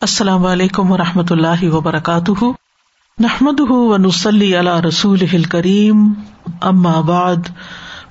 [0.00, 2.44] السلام علیکم و رحمۃ اللہ وبرکاتہ۔
[3.18, 6.12] نحمد ونسلی علی رسول کریم
[6.60, 7.36] ام آباد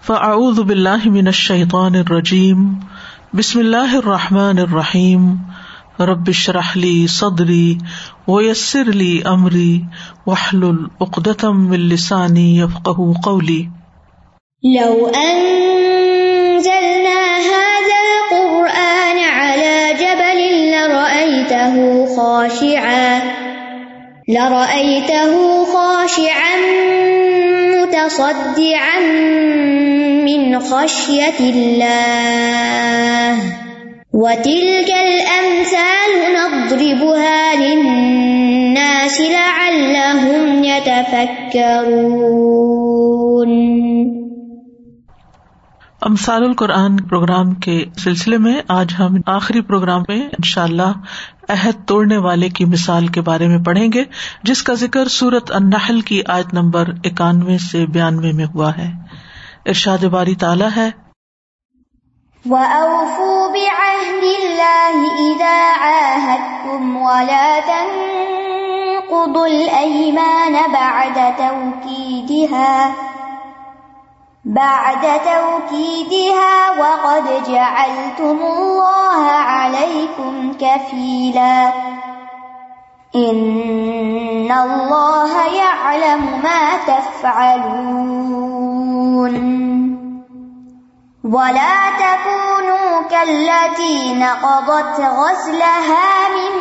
[0.06, 2.74] فعد باللہ من الشیطان الرجیم۔
[3.34, 5.36] بسم اللہ الرحمٰن الرحیم۔
[6.00, 7.78] ربش رحلی صدری
[8.28, 9.82] ویسر علی عمری
[10.26, 12.90] وحل العقدم السانی یفق
[13.24, 13.66] قولی۔
[14.64, 15.67] لو أنزلنا
[22.18, 23.22] خاشعا
[24.28, 26.58] لرأيته خاشعا
[27.76, 29.00] متصدعا
[30.26, 33.38] من خشية الله
[34.14, 42.28] وتلك الأمثال نضربها للناس لعلهم يتفكرون
[46.08, 50.92] امثال القرآن پروگرام کے سلسلے میں آج ہم آخری پروگرام میں ان شاء اللہ
[51.50, 54.04] عہد توڑنے والے کی مثال کے بارے میں پڑھیں گے،
[54.44, 58.92] جس کا ذکر سورت النحل کی آیت نمبر اکانوے سے بیانوے میں ہوا ہے۔
[59.66, 60.90] ارشاد باری تعالیٰ ہے۔
[62.50, 72.90] وَأَوْفُوا بِعَهْدِ اللَّهِ إِذَا عَاهَدتُّمْ وَلَا تَنقُضُوا الْأَيْمَانَ بَعْدَ تَوْكِيدِهَا
[74.48, 81.74] بعد توكيدها وقد جعلتم الله عليكم كفيلا.
[83.16, 87.98] إن الله يعلم ما تفعلون.
[91.24, 96.54] ولا تكونوا كالتي نقضت غزلها من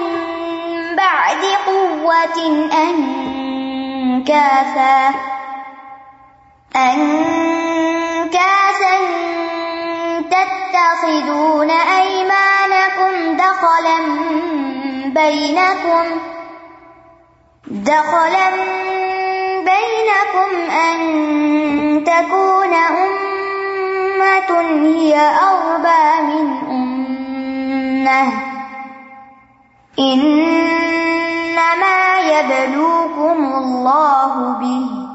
[0.96, 3.36] بعد قوة أنكاثا.
[6.76, 7.35] أنكاسا
[15.26, 16.06] بينكم
[17.66, 18.50] دخلا
[19.58, 20.98] بينكم أن
[22.04, 28.32] تكون أمة هي أربى من أمة
[29.98, 35.06] إنما يبلوكم الله به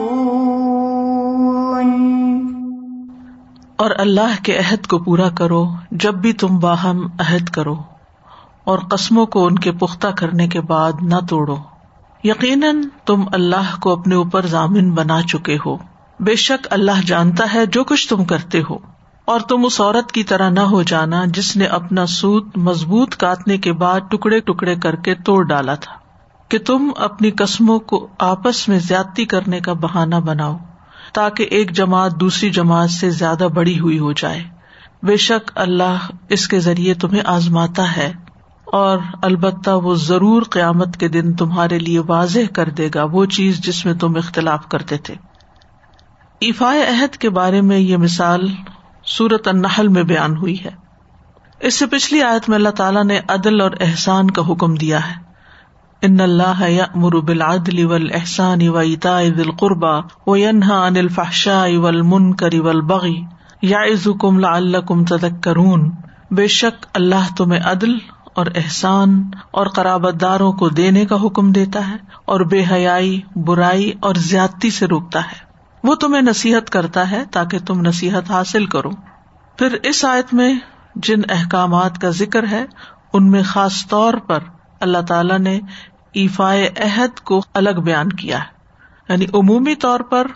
[3.77, 7.75] اور اللہ کے عہد کو پورا کرو، جب بھی تم باہم عہد کرو،
[8.65, 11.56] اور قسموں کو ان کے پختہ کرنے کے بعد نہ توڑو۔
[12.25, 15.77] یقیناً تم اللہ کو اپنے اوپر ضامن بنا چکے ہو۔
[16.21, 18.96] بے شک اللہ جانتا ہے جو کچھ تم کرتے ہو۔
[19.26, 23.56] اور تم اس عورت کی طرح نہ ہو جانا جس نے اپنا سوت مضبوط کاٹنے
[23.59, 25.94] کے بعد ٹکڑے ٹکڑے کر کے توڑ ڈالا تھا،
[26.50, 30.56] کہ تم اپنی قسموں کو آپس میں زیادتی کرنے کا بہانا بناؤ،
[31.12, 34.44] تاکہ ایک جماعت دوسری جماعت سے زیادہ بڑی ہوئی ہو جائے۔
[35.03, 38.12] بے شک اللہ اس کے ذریعے تمہیں آزماتا ہے
[38.72, 43.60] اور البتہ وہ ضرور قیامت کے دن تمہارے لیے واضح کر دے گا وہ چیز
[43.60, 45.15] جس میں تم اختلاف کرتے تھے۔
[46.41, 48.48] ایفا عہد کے بارے میں یہ مثال
[49.06, 50.71] سورت النحل میں بیان ہوئی ہے۔
[51.61, 55.27] اس سے پچھلی آیت میں اللہ تعالیٰ نے عدل اور احسان کا حکم دیا ہے۔
[56.03, 62.03] ان اللہ مربل عدل اول احسان اوا اتا دل قربا و انہا ان الفاشا اول
[62.03, 63.22] من کر اول بغی
[63.62, 63.78] یا
[66.31, 67.95] بے شک اللہ تمہیں عدل
[68.34, 73.93] اور احسان اور قرابت داروں کو دینے کا حکم دیتا ہے اور بے حیائی، برائی
[74.00, 75.46] اور زیادتی سے روکتا ہے۔
[75.86, 78.91] وہ تمہیں نصیحت کرتا ہے تاکہ تم نصیحت حاصل کرو۔
[79.58, 80.54] پھر اس آیت میں
[80.94, 82.64] جن احکامات کا ذکر ہے،
[83.12, 84.38] ان میں خاص طور پر
[84.80, 85.60] اللہ تعالی نے
[86.12, 88.56] ایفائے عہد کو الگ بیان کیا ہے۔
[89.08, 90.26] یعنی عمومی طور پر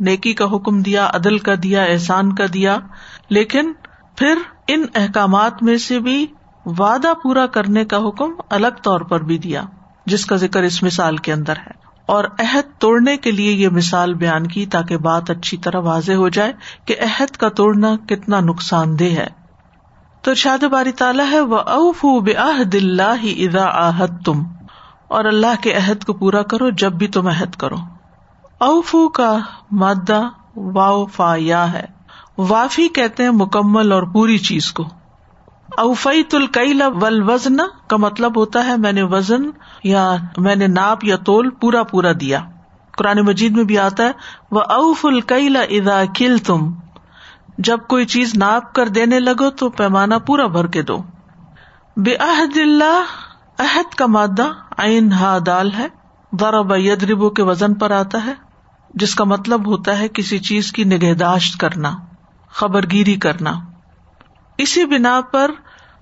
[0.00, 2.78] نیکی کا حکم دیا، عدل کا دیا، احسان کا دیا،
[3.28, 3.72] لیکن
[4.16, 4.34] پھر
[4.68, 6.26] ان احکامات میں سے بھی
[6.64, 9.62] وعدہ پورا کرنے کا حکم الگ طور پر بھی دیا،
[10.06, 14.14] جس کا ذکر اس مثال کے اندر ہے۔ اور عہد توڑنے کے لیے یہ مثال
[14.14, 16.52] بیان کی تاکہ بات اچھی طرح واضح ہو جائے
[16.84, 19.26] کہ عہد کا توڑنا کتنا نقصان دہ ہے۔
[20.22, 24.42] تو شاد باری تعالیٰ ہے وہ اوف بےآد اللہ ادا آحد تم
[25.08, 27.76] اور اللہ کے عہد کو پورا کرو جب بھی تم عہد کرو۔
[28.58, 29.38] اوفو کا
[29.70, 31.84] مادہ واؤ فا یا ہے۔
[32.38, 34.84] وافی کہتے ہیں مکمل اور پوری چیز کو۔
[35.78, 37.56] اوفئی تل ول وزن
[37.88, 39.42] کا مطلب ہوتا ہے میں نے وزن
[39.84, 42.40] یا میں نے ناپ یا تول پورا پورا دیا۔
[42.90, 44.12] قرآن مجید میں بھی آتا ہے،
[44.50, 46.72] وہ اوف الکیلا ادا کل تم
[47.58, 51.02] جب کوئی چیز ناپ کر دینے لگو تو پیمانہ پورا بھر کے دو۔
[51.96, 53.02] بے عہد اللہ،
[53.58, 54.46] عہد کا مادہ
[54.78, 55.88] عین ہا دال ہے۔
[56.40, 58.34] ضرب یدربو کے وزن پر آتا ہے،
[58.94, 61.92] جس کا مطلب ہوتا ہے کسی چیز کی نگہداشت کرنا
[62.50, 63.52] خبر گیری کرنا۔
[64.58, 65.50] اسی بنا پر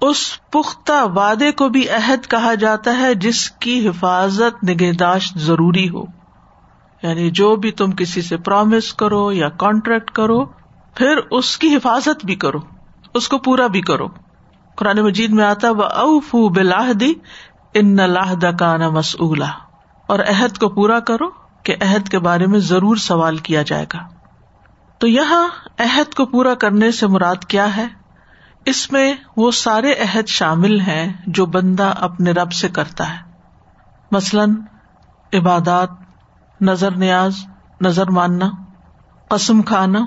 [0.00, 6.04] اس پختہ وعدے کو بھی عہد کہا جاتا ہے جس کی حفاظت نگہداشت ضروری ہو۔
[7.02, 10.44] یعنی جو بھی تم کسی سے پرومس کرو یا کانٹریکٹ کرو،
[10.94, 12.58] پھر اس کی حفاظت بھی کرو،
[13.14, 14.06] اس کو پورا بھی کرو۔
[14.74, 17.14] قرآن مجید میں آتا وہ اوف بلاہدی
[17.74, 19.50] ان لاہدا کا نا مسلا
[20.06, 21.28] اور عہد کو پورا کرو
[21.62, 23.98] کہ عہد کے بارے میں ضرور سوال کیا جائے گا۔
[24.98, 25.48] تو یہاں
[25.78, 28.05] عہد کو پورا کرنے سے مراد کیا ہے؟
[28.66, 33.18] اس میں وہ سارے عہد شامل ہیں جو بندہ اپنے رب سے کرتا ہے۔
[34.10, 34.54] مثلاً،
[35.34, 35.88] عبادات،
[36.60, 37.36] نظر نیاز،
[37.80, 38.50] نظر ماننا،
[39.28, 39.98] قسم کھانا،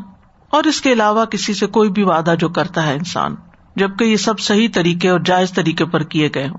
[0.49, 3.35] اور اس کے علاوہ کسی سے کوئی بھی وعدہ جو کرتا ہے انسان،
[3.75, 6.57] جبکہ یہ سب صحیح طریقے اور جائز طریقے پر کیے گئے ہوں۔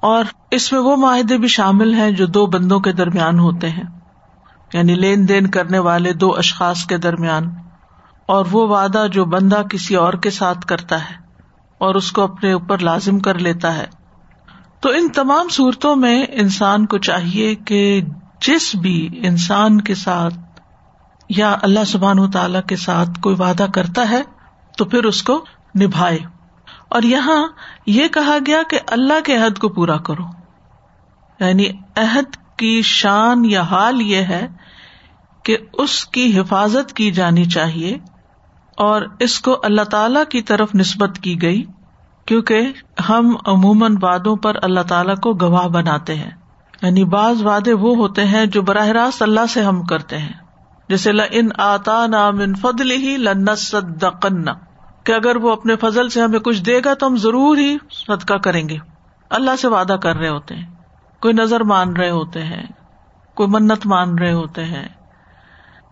[0.00, 3.84] اور اس میں وہ معاہدے بھی شامل ہیں جو دو بندوں کے درمیان ہوتے ہیں
[4.72, 7.69] یعنی لین دین کرنے والے دو اشخاص کے درمیان۔
[8.30, 11.14] اور وہ وعدہ جو بندہ کسی اور کے ساتھ کرتا ہے
[11.78, 13.86] اور اس کو اپنے اوپر لازم کر لیتا ہے۔
[14.80, 18.02] تو ان تمام صورتوں میں انسان کو چاہیے کہ
[18.40, 20.34] جس بھی انسان کے ساتھ
[21.28, 24.22] یا اللہ سبحان و تعالی کے ساتھ کوئی وعدہ کرتا ہے
[24.78, 25.44] تو پھر اس کو
[25.80, 26.18] نبھائے۔
[26.88, 27.48] اور یہاں
[27.86, 30.24] یہ کہا گیا کہ اللہ کے عہد کو پورا کرو۔
[31.40, 31.66] یعنی
[31.96, 34.48] عہد کی شان یا حال یہ ہے
[35.42, 37.98] کہ اس کی حفاظت کی جانی چاہیے
[38.80, 41.64] اور اس کو اللہ تعالی کی طرف نسبت کی گئی،
[42.26, 42.72] کیونکہ
[43.08, 46.30] ہم عموماً وادوں پر اللہ تعالیٰ کو گواہ بناتے ہیں۔
[46.82, 50.32] یعنی بعض وعدے وہ ہوتے ہیں جو براہ راست اللہ سے ہم کرتے ہیں۔
[50.88, 54.44] جیسے ان آتا نام ان فضل ہی لنسدقن
[55.04, 58.34] کہ اگر وہ اپنے فضل سے ہمیں کچھ دے گا تو ہم ضرور ہی صدقہ
[58.34, 58.76] کریں گے۔
[59.30, 60.74] اللہ سے وعدہ کر رہے ہوتے ہیں۔
[61.20, 62.62] کوئی نظر مان رہے ہوتے ہیں،
[63.34, 64.88] کوئی منت مان رہے ہوتے ہیں۔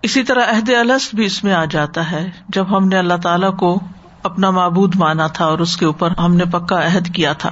[0.03, 3.47] اسی طرح عہد الس بھی اس میں آ جاتا ہے، جب ہم نے اللہ تعالی
[3.59, 3.81] کو
[4.23, 7.51] اپنا معبود مانا تھا اور اس کے اوپر ہم نے پکا عہد کیا تھا۔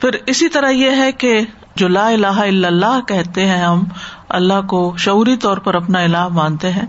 [0.00, 1.40] پھر اسی طرح یہ ہے کہ
[1.76, 3.84] جو لا الہ الا اللہ کہتے ہیں ہم،
[4.28, 6.86] اللہ کو شعوری طور پر اپنا الہ مانتے ہیں،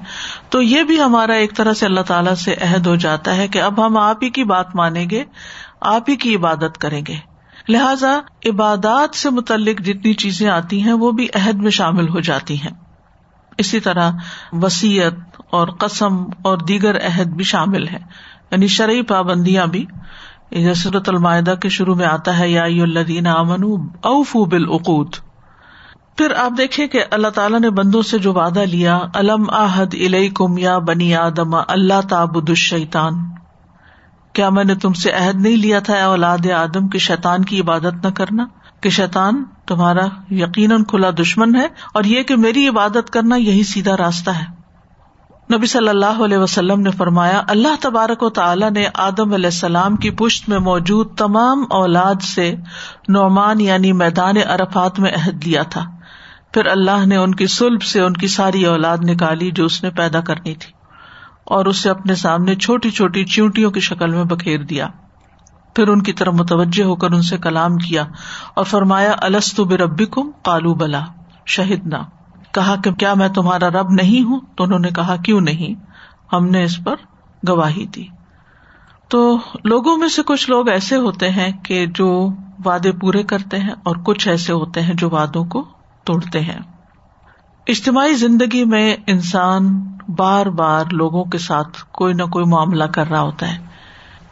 [0.50, 3.62] تو یہ بھی ہمارا ایک طرح سے اللہ تعالیٰ سے عہد ہو جاتا ہے کہ
[3.62, 5.24] اب ہم آپ ہی کی بات مانیں گے،
[5.82, 7.16] آپ ہی کی عبادت کریں گے۔
[7.70, 12.62] لہذا عبادات سے متعلق جتنی چیزیں آتی ہیں، وہ بھی عہد میں شامل ہو جاتی
[12.62, 12.87] ہیں۔
[13.58, 14.12] اسی طرح
[14.52, 17.98] وسیعت اور قسم اور دیگر عہد بھی شامل ہے
[18.52, 19.86] یعنی شرعی پابندیاں بھی۔
[20.52, 23.64] جیسرت المائدہ کے شروع میں آتا ہے، یا الدین امن
[24.02, 25.16] اوف بالعقود۔
[26.18, 30.30] پھر آپ دیکھیں کہ اللہ تعالیٰ نے بندوں سے جو وعدہ لیا علم آحد علیہ
[30.30, 33.14] کم یا بنی آدم، اللہ تابد الشیطان۔
[34.34, 38.06] کیا میں نے تم سے عہد نہیں لیا تھا اولاد آدم کے شیطان کی عبادت
[38.06, 38.46] نہ کرنا؟
[38.82, 43.98] کہ شیطان تمہارا یقیناً کھلا دشمن ہے اور یہ کہ میری عبادت کرنا یہی سیدھا
[43.98, 44.58] راستہ ہے۔
[45.56, 49.96] نبی صلی اللہ علیہ وسلم نے فرمایا، اللہ تبارک و تعالیٰ نے آدم علیہ السلام
[49.96, 52.56] کی پشت میں موجود تمام اولاد سے
[53.10, 55.86] نعمان یعنی میدان ارفات میں عہد لیا تھا۔
[56.54, 59.90] پھر اللہ نے ان کی سلب سے ان کی ساری اولاد نکالی جو اس نے
[59.90, 60.72] پیدا کرنی تھی
[61.46, 64.88] اور اسے اپنے سامنے چھوٹی چھوٹی چیونٹیوں کی شکل میں بکھیر دیا۔
[65.78, 68.06] پھر ان کی طرف متوجہ ہو کر ان سے کلام کیا
[68.56, 71.06] اور فرمایا السط بربی کم کالو بلا
[71.46, 71.96] شہید نہ
[72.52, 75.74] کہا کہ کیا میں تمہارا رب نہیں ہوں؟ تو انہوں نے کہا، کیوں نہیں؟
[76.36, 76.96] ہم نے اس پر
[77.48, 78.06] گواہی دی۔
[79.08, 82.30] تو لوگوں میں سے کچھ لوگ ایسے ہوتے ہیں کہ جو
[82.66, 85.66] وعدے پورے کرتے ہیں اور کچھ ایسے ہوتے ہیں جو وادوں کو
[86.04, 86.60] توڑتے ہیں۔
[87.68, 89.82] اجتماعی زندگی میں انسان
[90.18, 93.77] بار بار لوگوں کے ساتھ کوئی نہ کوئی معاملہ کر رہا ہوتا ہے۔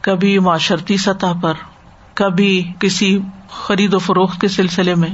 [0.05, 1.53] کبھی معاشرتی سطح پر،
[2.13, 3.19] کبھی کسی
[3.49, 5.09] خرید و فروخت کے سلسلے میں۔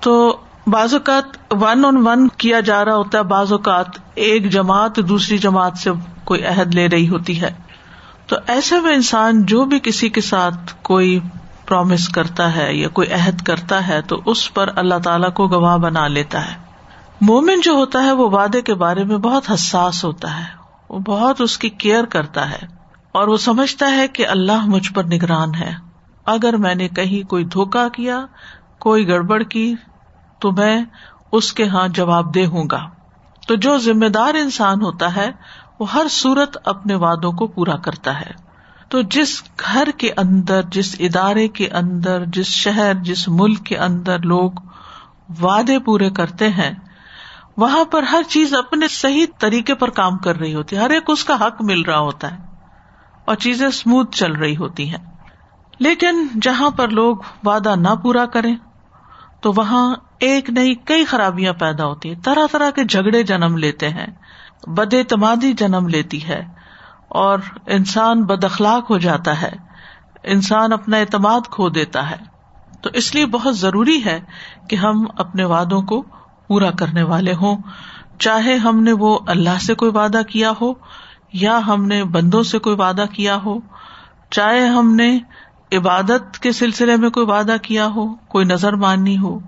[0.00, 4.96] تو بعض اوقات ون آن ون کیا جا رہا ہوتا ہے، بعض اوقات ایک جماعت
[4.96, 5.90] دوسری جماعت سے
[6.24, 7.54] کوئی عہد لے رہی ہوتی ہے۔
[8.26, 11.20] تو ایسے میں انسان جو بھی کسی کے ساتھ کوئی
[11.66, 15.76] پرومس کرتا ہے یا کوئی عہد کرتا ہے، تو اس پر اللہ تعالی کو گواہ
[15.76, 16.56] بنا لیتا ہے۔
[17.20, 20.44] مومن جو ہوتا ہے، وہ وعدے کے بارے میں بہت حساس ہوتا ہے۔
[20.90, 22.79] وہ بہت اس کی کیئر کرتا ہے۔
[23.12, 25.72] اور وہ سمجھتا ہے کہ اللہ مجھ پر نگران ہے۔
[26.26, 28.26] اگر میں نے کہیں کوئی دھوکا کیا،
[28.78, 29.74] کوئی گڑبڑ کی،
[30.38, 30.84] تو میں
[31.32, 32.90] اس کے ہاں جواب دہ ہوں گا۔
[33.46, 35.30] تو جو ذمہ دار انسان ہوتا ہے،
[35.80, 38.50] وہ ہر صورت اپنے وادوں کو پورا کرتا ہے۔
[38.88, 44.18] تو جس گھر کے اندر، جس ادارے کے اندر، جس شہر، جس ملک کے اندر
[44.18, 44.50] لوگ
[45.40, 46.70] وعدے پورے کرتے ہیں،
[47.56, 51.02] وہاں پر ہر چیز اپنے صحیح طریقے پر کام کر رہی ہوتی ہے۔ ہر ایک
[51.08, 52.49] اس کا حق مل رہا ہوتا ہے۔
[53.30, 55.16] اور چیزیں اسموتھ چل رہی ہوتی ہیں۔
[55.78, 58.56] لیکن جہاں پر لوگ وعدہ نہ پورا کریں،
[59.40, 63.88] تو وہاں ایک نئی کئی خرابیاں پیدا ہوتی ہیں۔ طرح طرح کے جھگڑے جنم لیتے
[63.88, 64.06] ہیں،
[64.66, 66.42] بد اعتمادی جنم لیتی ہے
[67.08, 69.52] اور انسان بد اخلاق ہو جاتا ہے۔
[70.24, 72.16] انسان اپنا اعتماد کھو دیتا ہے۔
[72.82, 74.20] تو اس لیے بہت ضروری ہے
[74.68, 76.04] کہ ہم اپنے وعدوں کو
[76.48, 77.56] پورا کرنے والے ہوں۔
[78.18, 80.72] چاہے ہم نے وہ اللہ سے کوئی وعدہ کیا ہو
[81.32, 83.58] یا ہم نے بندوں سے کوئی وعدہ کیا ہو؟
[84.30, 85.18] چاہے ہم نے
[85.72, 89.38] عبادت کے سلسلے میں کوئی وعدہ کیا ہو، کوئی نظر ماننی ہو،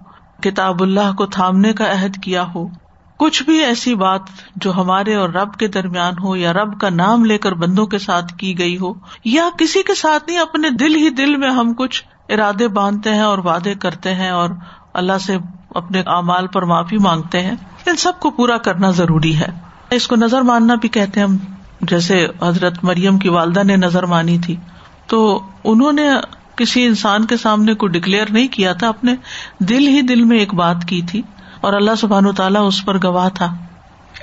[0.42, 2.68] کتاب اللہ کو تھامنے کا عہد کیا ہو۔
[3.16, 4.20] کچھ بھی ایسی بات
[4.56, 7.98] جو ہمارے اور رب کے درمیان ہو یا رب کا نام لے کر بندوں کے
[7.98, 8.92] ساتھ کی گئی ہو،
[9.24, 13.22] یا کسی کے ساتھ نہیں، اپنے دل ہی دل میں ہم کچھ ارادے باندھتے ہیں
[13.22, 14.50] اور وعدے کرتے ہیں اور
[14.94, 15.36] اللہ سے
[15.74, 17.54] اپنے اعمال پر معافی مانگتے ہیں۔
[17.86, 19.48] ان سب کو پورا کرنا ضروری ہے۔
[19.90, 21.36] اس کو نظر ماننا بھی کہتے ہیں ہم
[21.82, 24.56] جیسے حضرت مریم کی والدہ نے نظر مانی تھی،
[25.06, 26.08] تو انہوں نے
[26.56, 29.14] کسی انسان کے سامنے کو ڈکلیئر نہیں کیا تھا، اپنے
[29.60, 31.22] دل ہی دل میں ایک بات کی تھی
[31.60, 33.54] اور اللہ سبحان و تعالیٰ اس پر گواہ تھا۔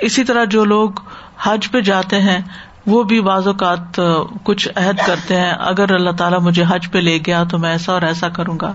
[0.01, 0.99] اسی طرح جو لوگ
[1.43, 2.39] حج پہ جاتے ہیں،
[2.85, 3.99] وہ بھی بعض اوقات
[4.43, 7.93] کچھ عہد کرتے ہیں، اگر اللہ تعالیٰ مجھے حج پہ لے گیا تو میں ایسا
[7.93, 8.73] اور ایسا کروں گا۔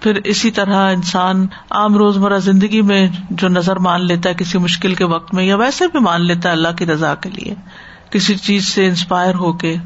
[0.00, 4.94] پھر اسی طرح انسان عام روزمرہ زندگی میں جو نظر مان لیتا ہے کسی مشکل
[4.94, 7.54] کے وقت میں، یا ویسے بھی مان لیتا ہے اللہ کی رضا کے لیے۔
[8.12, 9.76] کسی چیز سے انسپائر ہو کے،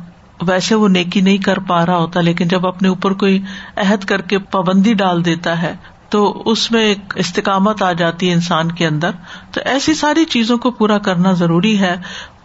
[0.42, 3.42] ویسے وہ نیکی نہیں کر پا رہا ہوتا، لیکن جب اپنے اوپر کوئی
[3.76, 5.76] عہد کر کے پابندی ڈال دیتا ہے،
[6.08, 9.10] تو اس میں ایک استقامت آ جاتی ہے انسان کے اندر۔
[9.52, 11.96] تو ایسی ساری چیزوں کو پورا کرنا ضروری ہے۔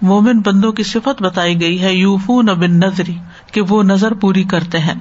[0.02, 3.16] مومن بندوں کی صفت بتائی گئی ہے، یوفون بن نظری
[3.52, 4.94] کہ وہ نظر پوری کرتے ہیں۔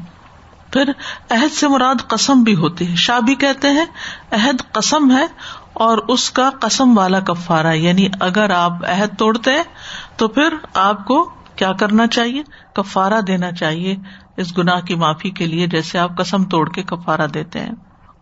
[0.72, 0.90] پھر
[1.30, 3.84] عہد سے مراد قسم بھی ہوتی ہے۔ شاہ بھی کہتے ہیں،
[4.30, 5.26] عہد قسم ہے
[5.80, 9.62] اور اس کا قسم والا کفارا یعنی اگر آپ عہد توڑتے ہیں
[10.16, 12.42] تو پھر آپ کو کیا کرنا چاہیے؟
[12.74, 13.96] کفارا دینا چاہیے
[14.36, 17.72] اس گناہ کی معافی کے لیے، جیسے آپ قسم توڑ کے کفارا دیتے ہیں۔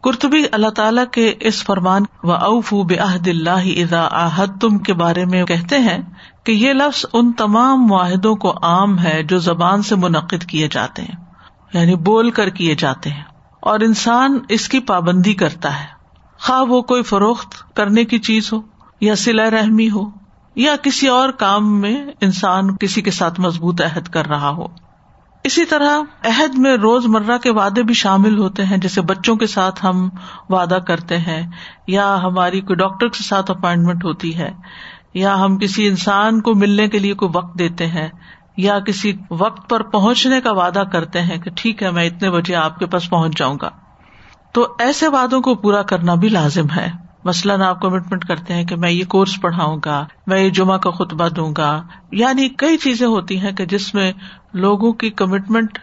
[0.05, 5.25] کرتبی اللہ تعالیٰ کے اس فرمان و اوف بحد اللہ ادا آحد تم کے بارے
[5.25, 5.99] میں کہتے ہیں
[6.45, 11.03] کہ یہ لفظ ان تمام معاہدوں کو عام ہے جو زبان سے منعقد کیے جاتے
[11.03, 11.25] ہیں
[11.73, 13.25] یعنی بول کر کیے جاتے ہیں۔
[13.61, 15.98] اور انسان اس کی پابندی کرتا ہے۔
[16.41, 18.61] خواہ وہ کوئی فروخت کرنے کی چیز ہو،
[19.01, 20.05] یا سلا رحمی ہو،
[20.57, 24.67] یا کسی اور کام میں انسان کسی کے ساتھ مضبوط عہد کر رہا ہو۔
[25.45, 29.47] اسی طرح عہد میں روز مرہ کے وعدے بھی شامل ہوتے ہیں، جیسے بچوں کے
[29.47, 30.09] ساتھ ہم
[30.49, 31.51] وعدہ کرتے ہیں،
[31.87, 34.51] یا ہماری کوئی ڈاکٹر کے ساتھ اپائنٹمنٹ ہوتی ہے،
[35.15, 38.09] یا ہم کسی انسان کو ملنے کے لیے کوئی وقت دیتے ہیں،
[38.57, 42.55] یا کسی وقت پر پہنچنے کا وعدہ کرتے ہیں کہ ٹھیک ہے، میں اتنے بجے
[42.55, 43.71] آپ کے پاس پہنچ جاؤں گا۔
[44.59, 46.91] تو ایسے وادوں کو پورا کرنا بھی لازم ہے۔
[47.25, 50.91] مثلاً آپ کمٹمنٹ کرتے ہیں کہ میں یہ کورس پڑھاؤں گا، میں یہ جمعہ کا
[50.91, 54.13] خطبہ دوں گا۔ یعنی کئی چیزیں ہوتی ہیں کہ جس میں
[54.53, 55.79] لوگوں کی کمٹمنٹ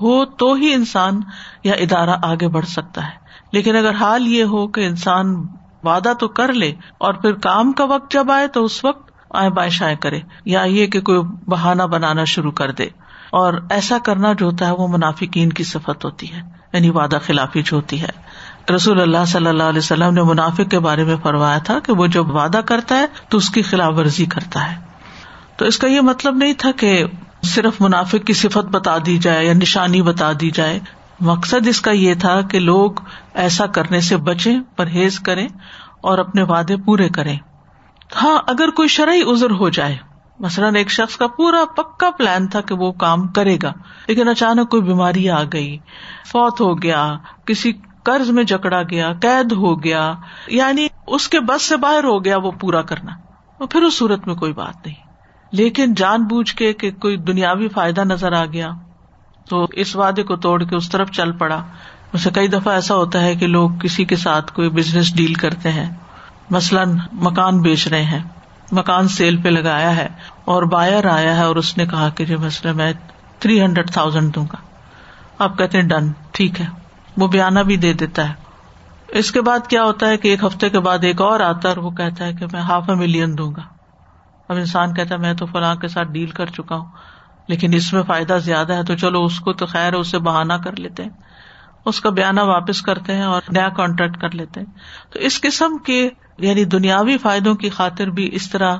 [0.00, 1.20] ہو تو ہی انسان
[1.64, 3.16] یا ادارہ آگے بڑھ سکتا ہے۔
[3.52, 5.46] لیکن اگر حال یہ ہو کہ انسان
[5.82, 9.50] وعدہ تو کر لے اور پھر کام کا وقت جب آئے تو اس وقت آئے
[9.50, 12.84] بائیں شائیں کرے یا یہ کہ کوئی بہانا بنانا شروع کر دے۔
[13.30, 17.62] اور ایسا کرنا جو ہوتا ہے وہ منافقین کی صفت ہوتی ہے۔ یعنی وعدہ خلافی
[17.62, 18.26] جو ہوتی ہے۔
[18.74, 22.06] رسول اللہ صلی اللہ علیہ وسلم نے منافق کے بارے میں فرمایا تھا کہ وہ
[22.06, 24.76] جب وعدہ کرتا ہے تو اس کی خلاف ورزی کرتا ہے۔
[25.56, 27.04] تو اس کا یہ مطلب نہیں تھا کہ
[27.42, 30.80] صرف منافق کی صفت بتا دی جائے یا نشانی بتا دی جائے۔
[31.20, 32.90] مقصد اس کا یہ تھا کہ لوگ
[33.34, 35.48] ایسا کرنے سے بچے پرہیز کریں
[36.00, 37.38] اور اپنے وعدے پورے کریں۔
[38.22, 39.96] ہاں اگر کوئی شرعی ازر ہو جائے
[40.40, 43.72] مثلاً ایک شخص کا پورا پکا پلان تھا کہ وہ کام کرے گا،
[44.08, 45.78] لیکن اچانک کوئی بیماری آ گئی،
[46.26, 47.14] فوت ہو گیا،
[47.44, 47.72] کسی
[48.04, 50.14] قرض میں جکڑا گیا، قید ہو گیا
[50.48, 53.12] یعنی اس کے بس سے باہر ہو گیا وہ پورا کرنا۔
[53.70, 54.94] پھر اس صورت میں کوئی بات نہیں۔
[55.52, 58.70] لیکن جان بوجھ کے کہ کوئی دنیاوی فائدہ نظر آ گیا،
[59.50, 61.62] تو اس وعدے کو توڑ کے اس طرف چل پڑا۔
[62.12, 65.72] اسے کئی دفعہ ایسا ہوتا ہے کہ لوگ کسی کے ساتھ کوئی بزنس ڈیل کرتے
[65.72, 65.94] ہیں،
[66.50, 68.22] مثلاً مکان بیچ رہے ہیں۔
[68.72, 70.08] مکان سیل پہ لگایا ہے
[70.44, 72.92] اور بائر آیا ہے اور اس نے کہا کہ جو مسئلہ میں
[73.38, 74.56] تھری ہنڈریڈ تھاؤزینڈ دوں گا۔
[75.38, 76.66] آپ کہتے ہیں ڈن ٹھیک ہے۔
[77.16, 78.34] وہ بیانہ بھی دے دیتا ہے۔
[79.08, 81.74] اس کے بعد کیا ہوتا ہے کہ ایک ہفتے کے بعد ایک اور آتا ہے
[81.74, 83.62] اور وہ کہتا ہے کہ میں ہاف اے ملین دوں گا۔
[84.48, 86.86] اب انسان کہتا ہے میں تو فلاں کے ساتھ ڈیل کر چکا ہوں،
[87.48, 90.76] لیکن اس میں فائدہ زیادہ ہے تو چلو اس کو تو خیر اسے بہانا کر
[90.76, 91.10] لیتے ہیں۔
[91.84, 94.72] اس کا بیانہ واپس کرتے ہیں اور نیا کانٹریکٹ کر لیتے ہیں۔
[95.12, 98.76] تو اس قسم کے یعنی دنیاوی فائدوں کی خاطر بھی اس طرح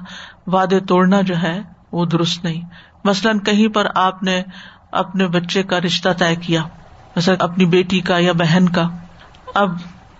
[0.46, 2.62] وعدے توڑنا جو ہے وہ درست نہیں۔
[3.04, 4.42] مثلاً کہیں پر آپ نے
[4.92, 6.62] اپنے بچے کا رشتہ طے کیا،
[7.16, 8.88] مثلاً اپنی بیٹی کا یا بہن کا۔
[9.54, 9.68] اب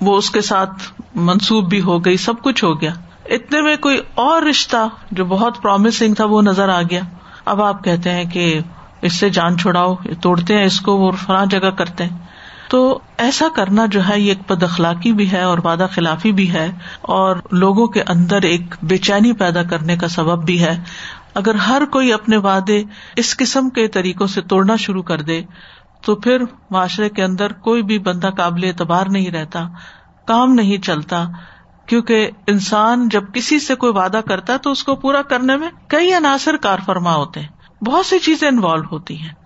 [0.01, 2.93] وہ اس کے ساتھ منسوب بھی ہو گئی، سب کچھ ہو گیا۔
[3.25, 7.01] اتنے میں کوئی اور رشتہ جو بہت پرومسنگ تھا وہ نظر آ گیا۔
[7.45, 8.61] اب آپ کہتے ہیں کہ
[9.03, 12.26] اس سے جان چھڑاؤ توڑتے ہیں اس کو، وہ فلاں جگہ کرتے ہیں۔
[12.69, 16.53] تو ایسا کرنا جو ہے یہ ایک بد اخلاقی بھی ہے اور وعدہ خلافی بھی
[16.53, 20.83] ہے اور لوگوں کے اندر ایک بے چینی پیدا کرنے کا سبب بھی ہے۔
[21.35, 22.83] اگر ہر کوئی اپنے وعدے
[23.17, 25.43] اس قسم کے طریقوں سے توڑنا شروع کر دے
[26.05, 29.65] تو پھر معاشرے کے اندر کوئی بھی بندہ قابل اعتبار نہیں رہتا،
[30.27, 31.25] کام نہیں چلتا،
[31.87, 35.69] کیونکہ انسان جب کسی سے کوئی وعدہ کرتا ہے تو اس کو پورا کرنے میں
[35.89, 39.46] کئی عناصر کار فرما ہوتے ہیں۔ بہت سی چیزیں انوالو ہوتی ہیں۔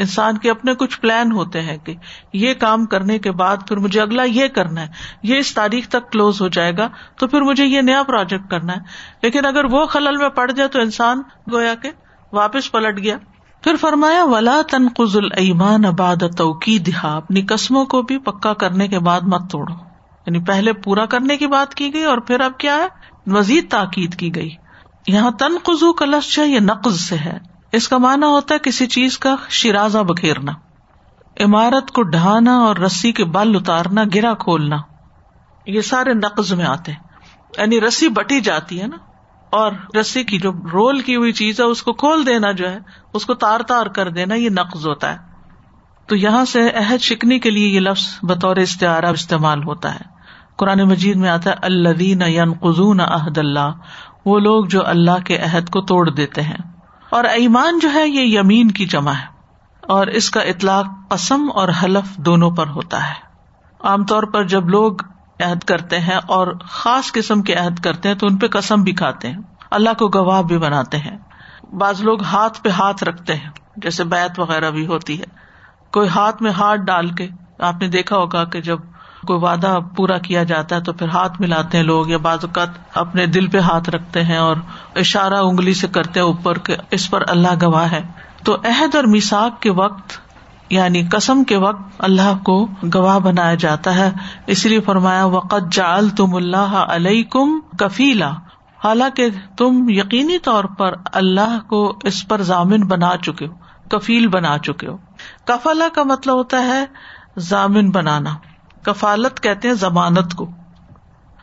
[0.00, 1.94] انسان کے اپنے کچھ پلان ہوتے ہیں کہ
[2.32, 4.86] یہ کام کرنے کے بعد پھر مجھے اگلا یہ کرنا ہے،
[5.22, 6.88] یہ اس تاریخ تک کلوز ہو جائے گا،
[7.18, 8.80] تو پھر مجھے یہ نیا پروجیکٹ کرنا ہے۔
[9.22, 11.90] لیکن اگر وہ خلل میں پڑ جائے تو انسان گویا کہ
[12.32, 13.16] واپس پلٹ گیا۔
[13.62, 18.98] پھر فرمایا، ولا تنقز المان اباد توقی دہا اپنی قسموں کو بھی پکا کرنے کے
[18.98, 19.74] بعد مت توڑو۔
[20.26, 22.88] یعنی پہلے پورا کرنے کی بات کی گئی اور پھر اب کیا ہے؟
[23.26, 24.50] مزید تاکید کی گئی۔
[25.08, 29.18] یہاں تنقزو کا لفظ یہ نقز سے ہے۔ اس کا مانا ہوتا ہے کسی چیز
[29.18, 30.52] کا شرازہ بکھیرنا
[31.40, 34.76] عمارت کو ڈھانا اور رسی کے بل اتارنا گرا کھولنا،
[35.66, 36.92] یہ سارے نقز میں آتے
[37.58, 38.96] یعنی رسی بٹی جاتی ہے نا،
[39.52, 42.78] اور رسی کی جو رول کی ہوئی چیز ہے، اس کو کھول دینا جو ہے،
[43.14, 45.18] اس کو تار تار کر دینا، یہ نقز ہوتا ہے۔
[46.06, 50.04] تو یہاں سے عہد شکنی کے لیے یہ لفظ بطور استعارہ استعمال ہوتا ہے۔
[50.56, 53.70] قرآن مجید میں آتا ہے اللہ ین قزون عہد اللہ،
[54.24, 56.69] وہ لوگ جو اللہ کے عہد کو توڑ دیتے ہیں۔
[57.10, 59.26] اور ایمان جو ہے یہ یمین کی جمع ہے
[59.80, 63.14] اور اس کا اطلاق قسم اور حلف دونوں پر ہوتا ہے۔
[63.80, 64.92] عام طور پر جب لوگ
[65.40, 68.92] عہد کرتے ہیں اور خاص قسم کے عہد کرتے ہیں تو ان پہ قسم بھی
[68.92, 69.38] کھاتے ہیں۔
[69.70, 71.18] اللہ کو گواہ بھی بناتے ہیں۔
[71.72, 75.24] بعض لوگ ہاتھ پہ ہاتھ رکھتے ہیں، جیسے بیت وغیرہ بھی ہوتی ہے۔
[75.92, 78.78] کوئی ہاتھ میں ہاتھ ڈال کے، آپ نے دیکھا ہوگا کہ جب
[79.26, 82.68] کوئی وعدہ پورا کیا جاتا ہے تو پھر ہاتھ ملاتے ہیں لوگ یا بعض اوقات
[82.94, 84.56] اپنے دل پہ ہاتھ رکھتے ہیں اور
[84.96, 88.00] اشارہ انگلی سے کرتے ہیں اوپر کے اس پر اللہ گواہ ہے۔
[88.44, 90.12] تو عہد اور میساک کے وقت
[90.70, 94.10] یعنی قسم کے وقت اللہ کو گواہ بنایا جاتا ہے۔
[94.46, 98.30] اس لیے فرمایا وقت جال تم اللہ علیہ کم کفیلا
[98.84, 103.54] حالانکہ تم یقینی طور پر اللہ کو اس پر ضامن بنا چکے ہو،
[103.88, 104.96] کفیل بنا چکے ہو۔
[105.44, 106.84] کفلا کا مطلب ہوتا ہے
[107.36, 108.30] ضامن بنانا۔
[108.82, 110.50] کفالت کہتے ہیں ضمانت کو۔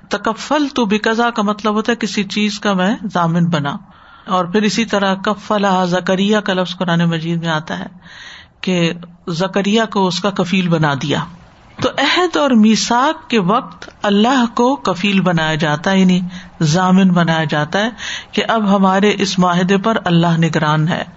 [0.10, 3.78] تکفل تو بکزا کا مطلب ہوتا ہے کسی چیز کا میں ضامن بنا۔
[4.28, 7.86] اور پھر اسی طرح کفلا زکریہ کا لفظ قرآن مجید میں آتا ہے
[8.62, 8.94] کہ
[9.28, 11.20] زکریہ کو اس کا کفیل بنا دیا۔
[11.82, 16.20] تو عہد اور میساک کے وقت اللہ کو کفیل بنایا جاتا ہے یعنی
[16.62, 17.90] ضامن بنایا جاتا ہے
[18.32, 21.17] کہ اب ہمارے اس معاہدے پر اللہ نگران ہے۔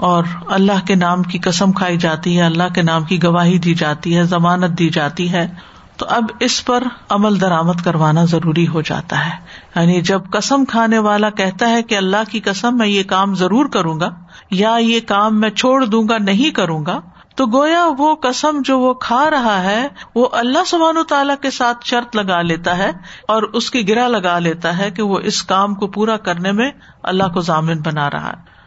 [0.00, 3.74] اور اللہ کے نام کی قسم کھائی جاتی ہے، اللہ کے نام کی گواہی دی
[3.74, 5.48] جاتی ہے، ضمانت دی جاتی ہے۔
[5.96, 9.30] تو اب اس پر عمل درآمد کروانا ضروری ہو جاتا ہے۔
[9.76, 13.66] یعنی جب قسم کھانے والا کہتا ہے کہ اللہ کی قسم میں یہ کام ضرور
[13.66, 14.10] کروں گا،
[14.50, 17.00] یا یہ کام میں چھوڑ دوں گا، نہیں کروں گا،
[17.34, 21.50] تو گویا وہ قسم جو وہ کھا رہا ہے، وہ اللہ سبحان و تعالیٰ کے
[21.50, 22.90] ساتھ شرط لگا لیتا ہے
[23.28, 26.70] اور اس کی گرا لگا لیتا ہے کہ وہ اس کام کو پورا کرنے میں
[27.02, 28.59] اللہ کو ضامن بنا رہا ہے۔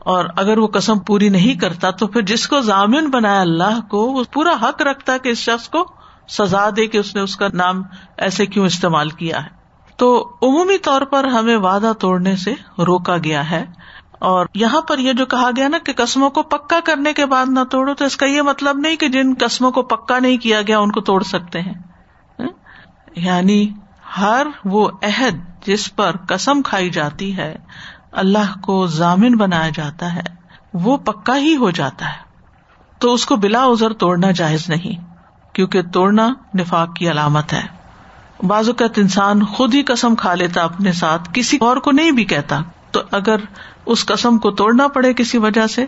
[0.00, 4.12] اور اگر وہ قسم پوری نہیں کرتا تو پھر جس کو ضامن بنایا اللہ کو،
[4.12, 5.84] وہ پورا حق رکھتا ہے کہ اس شخص کو
[6.28, 7.82] سزا دے کہ اس نے اس کا نام
[8.16, 9.48] ایسے کیوں استعمال کیا ہے۔
[9.96, 13.66] تو عمومی طور پر ہمیں وعدہ توڑنے سے روکا گیا ہے۔
[14.18, 17.46] اور یہاں پر یہ جو کہا گیا نا کہ قسموں کو پکا کرنے کے بعد
[17.48, 20.62] نہ توڑو، تو اس کا یہ مطلب نہیں کہ جن قسموں کو پکا نہیں کیا
[20.62, 21.74] گیا ان کو توڑ سکتے ہیں۔
[22.40, 22.48] ہاں؟
[23.16, 23.72] یعنی
[24.20, 27.56] ہر وہ عہد جس پر قسم کھائی جاتی ہے
[28.12, 30.20] اللہ کو ضامن بنایا جاتا ہے،
[30.74, 32.30] وہ پکا ہی ہو جاتا ہے۔
[32.98, 35.04] تو اس کو بلا ازر توڑنا جائز نہیں،
[35.52, 37.62] کیونکہ توڑنا نفاق کی علامت ہے۔
[38.46, 42.24] بعض اوقات انسان خود ہی قسم کھا لیتا اپنے ساتھ، کسی اور کو نہیں بھی
[42.24, 43.36] کہتا۔ تو اگر
[43.86, 45.86] اس قسم کو توڑنا پڑے کسی وجہ سے،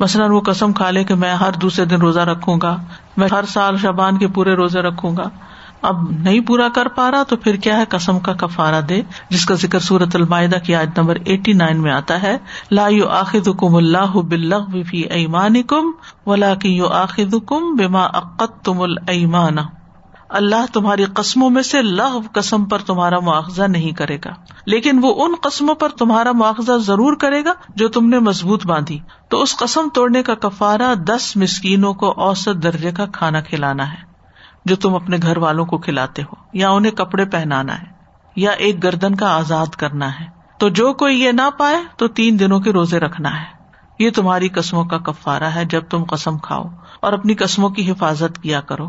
[0.00, 2.76] مثلاً وہ قسم کھا لے کہ میں ہر دوسرے دن روزہ رکھوں گا،
[3.16, 5.30] میں ہر سال شبان کے پورے روزے رکھوں گا
[5.82, 9.46] اب نہیں پورا کر پا رہا تو پھر کیا ہے؟ قسم کا کفارا دے، جس
[9.46, 12.38] کا ذکر سورت المائدہ کی آج نمبر ایٹی نائن میں آتا ہے۔
[12.70, 15.90] لا یو آخد کم اللہ بلغ فی ایمان کم
[16.26, 19.56] ولا کی یو آخد کم بیما عقت تم المان
[20.28, 24.30] اللہ تمہاری قسموں میں سے لغ قسم پر تمہارا مواخذہ نہیں کرے گا۔
[24.66, 28.98] لیکن وہ ان قسموں پر تمہارا مواخذہ ضرور کرے گا جو تم نے مضبوط باندھی۔
[29.28, 34.11] تو اس قسم توڑنے کا کفارا دس مسکینوں کو اوسط درجے کا کھانا کھلانا ہے۔
[34.64, 37.86] جو تم اپنے گھر والوں کو کھلاتے ہو، یا انہیں کپڑے پہنانا ہے،
[38.36, 40.26] یا ایک گردن کا آزاد کرنا ہے۔
[40.58, 43.62] تو جو کوئی یہ نہ پائے، تو تین دنوں کے روزے رکھنا ہے۔
[43.98, 46.64] یہ تمہاری قسموں کا کفارا ہے جب تم قسم کھاؤ
[47.00, 48.86] اور اپنی قسموں کی حفاظت کیا کرو۔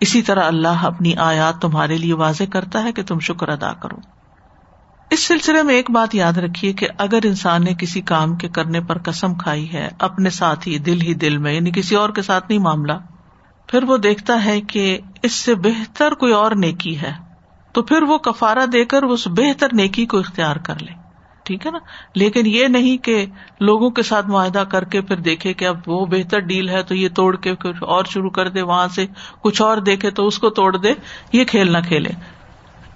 [0.00, 3.96] اسی طرح اللہ اپنی آیات تمہارے لیے واضح کرتا ہے کہ تم شکر ادا کرو۔
[5.10, 8.80] اس سلسلے میں ایک بات یاد رکھیے کہ اگر انسان نے کسی کام کے کرنے
[8.80, 12.22] پر قسم کھائی ہے، اپنے ساتھ ہی دل ہی دل میں یعنی کسی اور کے
[12.22, 12.92] ساتھ نہیں، معاملہ۔
[13.68, 17.12] پھر وہ دیکھتا ہے کہ اس سے بہتر کوئی اور نیکی ہے
[17.72, 21.02] تو پھر وہ کفارا دے کر اس بہتر نیکی کو اختیار کر لے۔
[21.44, 21.78] ٹھیک ہے نا؟
[22.14, 23.26] لیکن یہ نہیں کہ
[23.60, 26.94] لوگوں کے ساتھ معاہدہ کر کے پھر دیکھے کہ اب وہ بہتر ڈیل ہے تو
[26.94, 29.06] یہ توڑ کے پھر اور شروع کر دے، وہاں سے
[29.42, 30.92] کچھ اور دیکھے تو اس کو توڑ دے،
[31.32, 32.10] یہ کھیل نہ کھیلے۔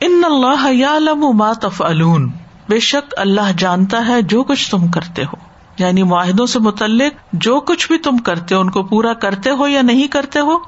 [0.00, 0.98] ان اللہ یا
[1.34, 2.30] ما تفعلون۔
[2.68, 5.45] بے شک اللہ جانتا ہے جو کچھ تم کرتے ہو۔
[5.78, 9.68] یعنی معاہدوں سے متعلق جو کچھ بھی تم کرتے ہو، ان کو پورا کرتے ہو
[9.68, 10.58] یا نہیں کرتے ہو،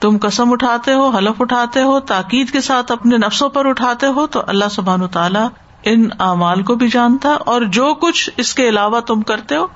[0.00, 4.26] تم قسم اٹھاتے ہو، حلف اٹھاتے ہو، تاکید کے ساتھ اپنے نفسوں پر اٹھاتے ہو،
[4.26, 5.48] تو اللہ سبحان تعالیٰ
[5.82, 9.66] ان اعمال کو بھی جانتا اور جو کچھ اس کے علاوہ تم کرتے ہو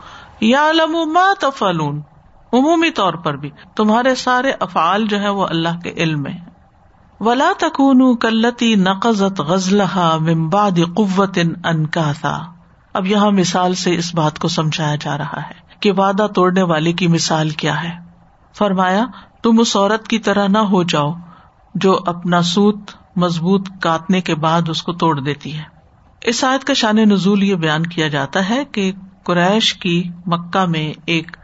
[0.41, 2.01] یا لما تفعلون،
[2.53, 6.33] عمومی طور پر بھی۔ تمہارے سارے افعال جو ہے وہ اللہ کے علم میں
[7.21, 9.83] ولا تکون کلتی نقزت غزل
[10.21, 12.13] ممباد قوت ان کا
[12.99, 16.93] اب یہاں مثال سے اس بات کو سمجھایا جا رہا ہے کہ وعدہ توڑنے والے
[16.93, 17.91] کی مثال کیا ہے۔
[18.55, 19.07] فرمایا،
[19.43, 21.15] تم اس عورت کی طرح نہ ہو جاؤ
[21.75, 22.77] جو اپنا سوت
[23.17, 25.63] مضبوط کاٹنے کے بعد اس کو توڑ دیتی ہے۔
[26.21, 30.93] اس آیت کا شان نزول یہ بیان کیا جاتا ہے کہ قریش کی مکہ میں
[31.07, 31.37] ایک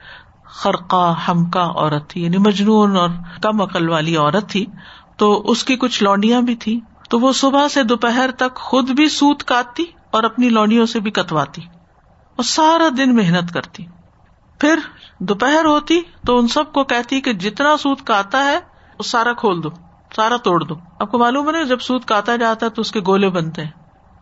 [0.44, 3.08] خرقہ ہمکا عورت تھی یعنی مجنون اور
[3.42, 4.66] کم عقل والی عورت تھی۔
[5.16, 9.08] تو اس کی کچھ لونڈیاں بھی تھی تو وہ صبح سے دوپہر تک خود بھی
[9.08, 9.84] سوت کاٹتی۔
[10.14, 11.62] اور اپنی لونڈیوں سے بھی کتواتی
[12.37, 13.87] اور سارا دن محنت کرتی۔
[14.61, 14.79] پھر
[15.18, 18.57] دوپہر ہوتی تو ان سب کو کہتی کہ جتنا سوت کاتا ہے
[18.98, 19.68] وہ سارا کھول دو،
[20.16, 22.92] سارا توڑ دو۔ آپ کو معلوم ہے نا، جب سوت کاتا جاتا ہے تو اس
[22.92, 23.70] کے گولے بنتے ہیں۔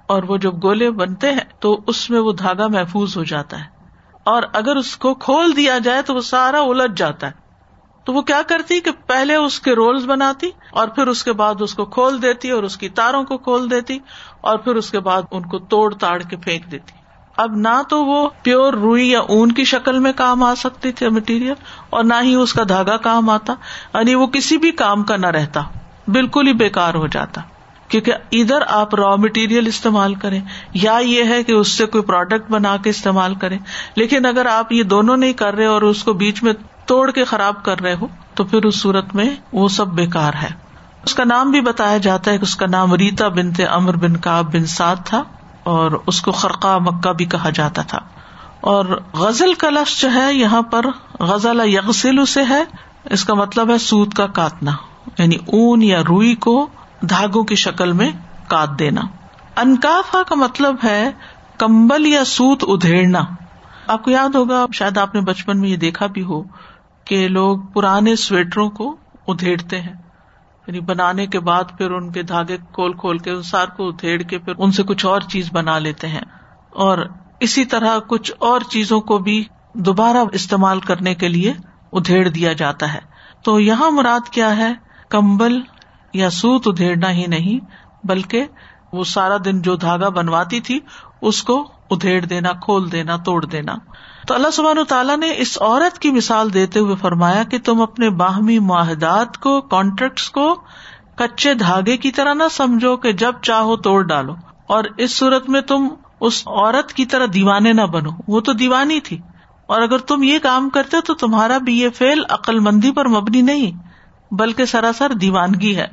[0.08, 3.64] اور وہ جب گولے بنتے ہیں تو اس میں وہ دھاگا محفوظ ہو جاتا ہے۔
[4.24, 7.41] اور اگر اس کو کھول دیا جائے تو وہ سارا الجھ جاتا ہے۔
[8.04, 11.54] تو وہ کیا کرتی کہ پہلے اس کے رولس بناتی اور پھر اس کے بعد
[11.60, 13.98] اس کو کھول دیتی اور اس کی تاروں کو کھول دیتی
[14.40, 16.92] اور پھر اس کے بعد ان کو توڑ تاڑ کے پھینک دیتی۔
[17.36, 21.08] اب نہ تو وہ پیور روئی یا اون کی شکل میں کام آ سکتی تھی
[21.08, 21.52] مٹیریل
[21.90, 23.52] اور نہ ہی اس کا دھاگا کام آتا
[23.94, 25.60] یعنی وہ کسی بھی کام کا نہ رہتا،
[26.08, 27.40] بالکل ہی بےکار ہو جاتا۔
[27.88, 30.40] کیونکہ ادھر آپ را مٹیریل استعمال کریں،
[30.74, 33.58] یا یہ ہے کہ اس سے کوئی پروڈکٹ بنا کے استعمال کریں،
[33.94, 36.52] لیکن اگر آپ یہ دونوں نہیں کر رہے اور اس کو بیچ میں
[36.86, 40.48] توڑ کے خراب کر رہے ہو، تو پھر اس صورت میں وہ سب بےکار ہے۔
[41.04, 44.16] اس کا نام بھی بتایا جاتا ہے کہ اس کا نام ریتا بنت امر بن
[44.16, 45.22] کاب بن سعد تھا
[45.64, 47.98] اور اس کو خرقہ مکہ بھی کہا جاتا تھا۔
[48.60, 50.86] اور غزل کا لفظ جو ہے، یہاں پر
[51.20, 52.64] غزل یغسل اسے ہے۔
[53.04, 54.70] اس کا مطلب ہے سوت کا کاٹنا
[55.18, 56.66] یعنی اون یا روئی کو
[57.00, 58.10] دھاگوں کی شکل میں
[58.46, 59.00] کاٹ دینا۔
[59.56, 61.10] انکافا کا مطلب ہے
[61.58, 63.20] کمبل یا سوت ادھیڑنا۔
[63.86, 66.42] آپ کو یاد ہوگا، شاید آپ نے بچپن میں یہ دیکھا بھی ہو
[67.04, 68.96] کہ لوگ پرانے سویٹروں کو
[69.28, 69.94] ادھیڑتے ہیں۔
[70.66, 74.38] یعنی بنانے کے بعد پھر ان کے دھاگے کھول کھول کے سار کو ادھیڑ کے
[74.38, 76.20] پھر ان سے کچھ اور چیز بنا لیتے ہیں۔
[76.70, 76.98] اور
[77.40, 81.52] اسی طرح کچھ اور چیزوں کو بھی دوبارہ استعمال کرنے کے لیے
[81.92, 82.98] ادھیڑ دیا جاتا ہے۔
[83.44, 84.72] تو یہاں مراد کیا ہے؟
[85.08, 85.60] کمبل
[86.14, 87.64] یا سوت ادھیڑنا ہی نہیں،
[88.06, 88.44] بلکہ
[88.92, 90.80] وہ سارا دن جو دھاگا بنواتی تھی،
[91.22, 93.74] اس کو ادھیڑ دینا، کھول دینا، توڑ دینا۔
[94.26, 97.80] تو اللہ سبحان و تعالیٰ نے اس عورت کی مثال دیتے ہوئے فرمایا کہ تم
[97.80, 100.62] اپنے باہمی معاہدات کو کانٹریکٹس کو
[101.14, 104.32] کچے دھاگے کی طرح نہ سمجھو کہ جب چاہو توڑ ڈالو۔
[104.66, 105.88] اور اس صورت میں تم
[106.20, 109.18] اس عورت کی طرح دیوانے نہ بنو۔ وہ تو دیوانی تھی۔
[109.66, 113.42] اور اگر تم یہ کام کرتے تو تمہارا بھی یہ فیل عقل مندی پر مبنی
[113.42, 113.72] نہیں،
[114.34, 115.86] بلکہ سراسر دیوانگی ہے۔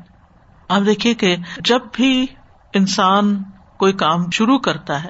[0.69, 2.25] آپ دیکھیے کہ جب بھی
[2.73, 3.43] انسان
[3.77, 5.09] کوئی کام شروع کرتا ہے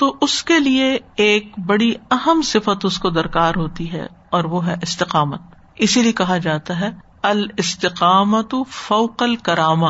[0.00, 4.66] تو اس کے لیے ایک بڑی اہم صفت اس کو درکار ہوتی ہے اور وہ
[4.66, 5.40] ہے استقامت۔
[5.74, 6.90] اسی لیے کہا جاتا ہے،
[7.22, 9.88] الاستقامت فوق کراما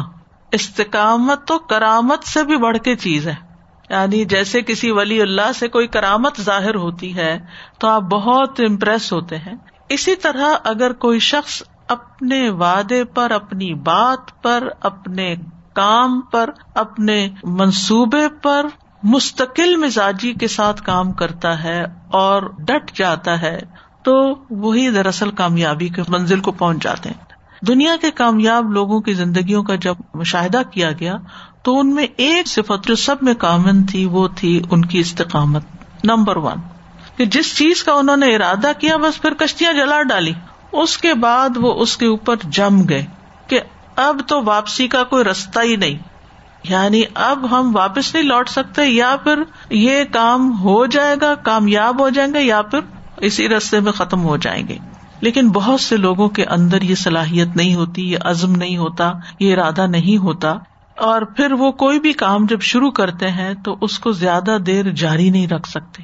[0.53, 3.35] استقامت تو کرامت سے بھی بڑھ کے چیز ہے۔
[3.91, 7.39] یعنی جیسے کسی ولی اللہ سے کوئی کرامت ظاہر ہوتی ہے
[7.79, 9.55] تو آپ بہت امپریس ہوتے ہیں۔
[9.89, 15.35] اسی طرح اگر کوئی شخص اپنے وعدے پر، اپنی بات پر، اپنے
[15.75, 18.67] کام پر، اپنے منصوبے پر
[19.03, 23.59] مستقل مزاجی کے ساتھ کام کرتا ہے اور ڈٹ جاتا ہے،
[24.03, 27.33] تو وہی دراصل کامیابی کے منزل کو پہنچ جاتے ہیں۔
[27.67, 31.17] دنیا کے کامیاب لوگوں کی زندگیوں کا جب مشاہدہ کیا گیا،
[31.63, 35.63] تو ان میں ایک صفت جو سب میں کامن تھی، وہ تھی ان کی استقامت۔
[36.05, 36.59] نمبر ون،
[37.17, 40.33] کہ جس چیز کا انہوں نے ارادہ کیا، بس پھر کشتیاں جلا ڈالی۔
[40.73, 43.07] اس کے بعد وہ اس کے اوپر جم گئے
[43.47, 43.61] کہ
[43.97, 45.99] اب تو واپسی کا کوئی رستہ ہی نہیں۔
[46.69, 52.01] یعنی اب ہم واپس نہیں لوٹ سکتے، یا پھر یہ کام ہو جائے گا، کامیاب
[52.01, 52.79] ہو جائیں گے، یا پھر
[53.17, 54.79] اسی رستے میں ختم ہو جائیں گے۔
[55.21, 59.53] لیکن بہت سے لوگوں کے اندر یہ صلاحیت نہیں ہوتی، یہ عزم نہیں ہوتا، یہ
[59.53, 60.55] ارادہ نہیں ہوتا۔
[60.97, 64.91] اور پھر وہ کوئی بھی کام جب شروع کرتے ہیں تو اس کو زیادہ دیر
[64.91, 66.03] جاری نہیں رکھ سکتے۔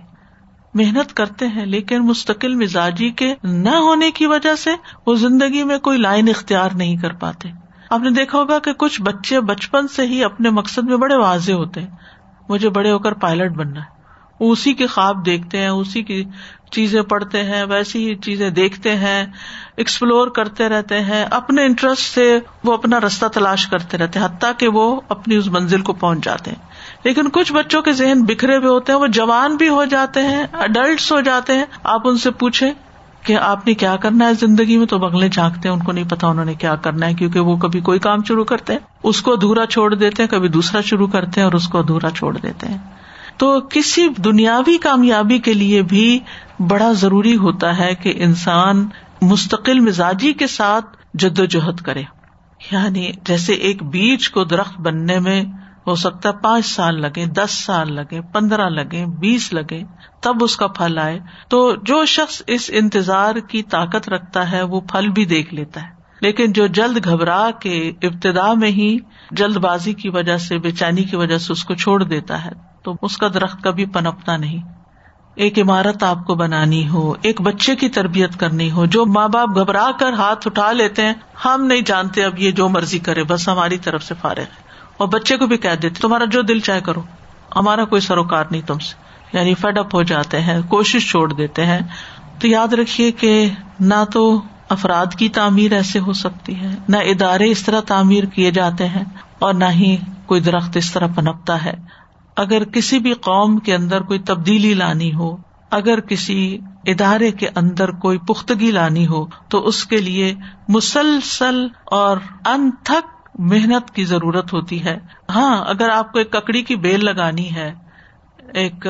[0.74, 4.70] محنت کرتے ہیں، لیکن مستقل مزاجی کے نہ ہونے کی وجہ سے
[5.06, 9.02] وہ زندگی میں کوئی لائن اختیار نہیں کر پاتے۔ آپ نے دیکھا ہوگا کہ کچھ
[9.02, 11.90] بچے بچپن سے ہی اپنے مقصد میں بڑے واضح ہوتے ہیں۔
[12.48, 13.96] مجھے بڑے ہو کر پائلٹ بننا ہے۔
[14.40, 16.24] وہ اسی کے خواب دیکھتے ہیں، اسی کی
[16.70, 19.26] چیزیں پڑھتے ہیں، ویسی ہی چیزیں دیکھتے ہیں
[19.76, 24.52] ایکسپلور کرتے رہتے ہیں۔ اپنے انٹرسٹ سے وہ اپنا رستہ تلاش کرتے رہتے ہیں، حتیٰ
[24.58, 26.68] کہ وہ اپنی اس منزل کو پہنچ جاتے ہیں۔
[27.04, 30.46] لیکن کچھ بچوں کے ذہن بکھرے ہوئے ہوتے ہیں، وہ جوان بھی ہو جاتے ہیں
[30.52, 32.70] اڈلٹس ہو جاتے ہیں۔ آپ ان سے پوچھیں
[33.26, 36.10] کہ آپ نے کیا کرنا ہے زندگی میں؟ تو بگلے جھانکتے ہیں، ان کو نہیں
[36.10, 39.22] پتا انہوں نے کیا کرنا ہے، کیونکہ وہ کبھی کوئی کام شروع کرتے ہیں، اس
[39.22, 42.38] کو ادھورا چھوڑ دیتے ہیں، کبھی دوسرا شروع کرتے ہیں اور اس کو ادھورا چھوڑ
[42.38, 42.78] دیتے ہیں۔
[43.36, 46.20] تو کسی دنیاوی کامیابی کے لیے بھی
[46.68, 48.88] بڑا ضروری ہوتا ہے کہ انسان
[49.22, 52.02] مستقل مزاجی کے ساتھ جد و جہد کرے۔
[52.72, 55.44] یعنی جیسے ایک بیج کو درخت بننے میں
[55.86, 59.82] ہو سکتا ہے پانچ سال لگے، دس سال لگے، پندرہ لگے، بیس لگے،
[60.20, 64.80] تب اس کا پھل آئے۔ تو جو شخص اس انتظار کی طاقت رکھتا ہے، وہ
[64.80, 68.98] پھل بھی دیکھ لیتا ہے۔ لیکن جو جلد گھبرا کے ابتدا میں ہی
[69.30, 72.50] جلد بازی کی وجہ سے، بے چینی کی وجہ سے اس کو چھوڑ دیتا ہے،
[72.84, 74.62] تو اس کا درخت کبھی پنپتا نہیں۔
[75.34, 79.48] ایک عمارت آپ کو بنانی ہو، ایک بچے کی تربیت کرنی ہو، جو ماں باپ
[79.48, 83.48] گھبرا کر ہاتھ اٹھا لیتے ہیں، ہم نہیں جانتے اب یہ جو مرضی کرے، بس
[83.48, 84.65] ہماری طرف سے فارغ ہے۔
[84.96, 87.02] اور بچے کو بھی کہہ دیتے، تمہارا جو دل چاہے کرو۔
[87.56, 88.94] ہمارا کوئی سروکار نہیں تم سے۔
[89.36, 91.78] یعنی فیڈ اپ ہو جاتے ہیں، کوشش چھوڑ دیتے ہیں۔
[92.38, 97.50] تو یاد رکھیے کہ نہ تو افراد کی تعمیر ایسے ہو سکتی ہے، نہ ادارے
[97.50, 99.04] اس طرح تعمیر کیے جاتے ہیں
[99.38, 101.74] اور نہ ہی کوئی درخت اس طرح پنپتا ہے۔
[102.36, 105.36] اگر کسی بھی قوم کے اندر کوئی تبدیلی لانی ہو،
[105.70, 110.34] اگر کسی ادارے کے اندر کوئی پختگی لانی ہو، تو اس کے لیے
[110.68, 114.98] مسلسل اور انتھک محنت کی ضرورت ہوتی ہے۔
[115.34, 117.74] ہاں اگر آپ کو ایک ککڑی کی بیل لگانی ہے،
[118.54, 118.86] ایک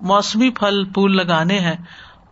[0.00, 1.76] موسمی پھل، پھول لگانے ہیں،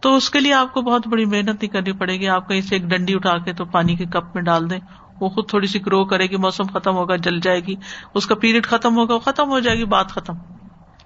[0.00, 2.60] تو اس کے لیے آپ کو بہت بڑی محنت نہیں کرنی پڑے گی۔ آپ کہیں
[2.60, 4.78] سے ایک ڈنڈی اٹھا کے تو پانی کے کپ میں ڈال دیں۔
[5.20, 7.74] وہ خود تھوڑی سی گرو کرے گی، موسم ختم ہوگا، جل جائے گی،
[8.14, 10.34] اس کا پیریڈ ختم ہوگا وہ ختم ہو جائے گی، بات ختم۔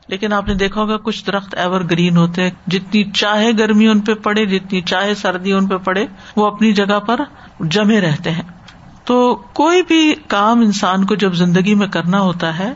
[0.09, 4.01] لیکن آپ نے دیکھا ہوگا، کچھ درخت ایور گرین ہوتے ہیں۔ جتنی چاہے گرمی ان
[4.01, 7.21] پہ پڑے، جتنی چاہے سردی ان پہ پڑے، وہ اپنی جگہ پر
[7.61, 8.43] جمے رہتے ہیں۔
[9.07, 12.73] تو کوئی بھی کام انسان کو جب زندگی میں کرنا ہوتا ہے،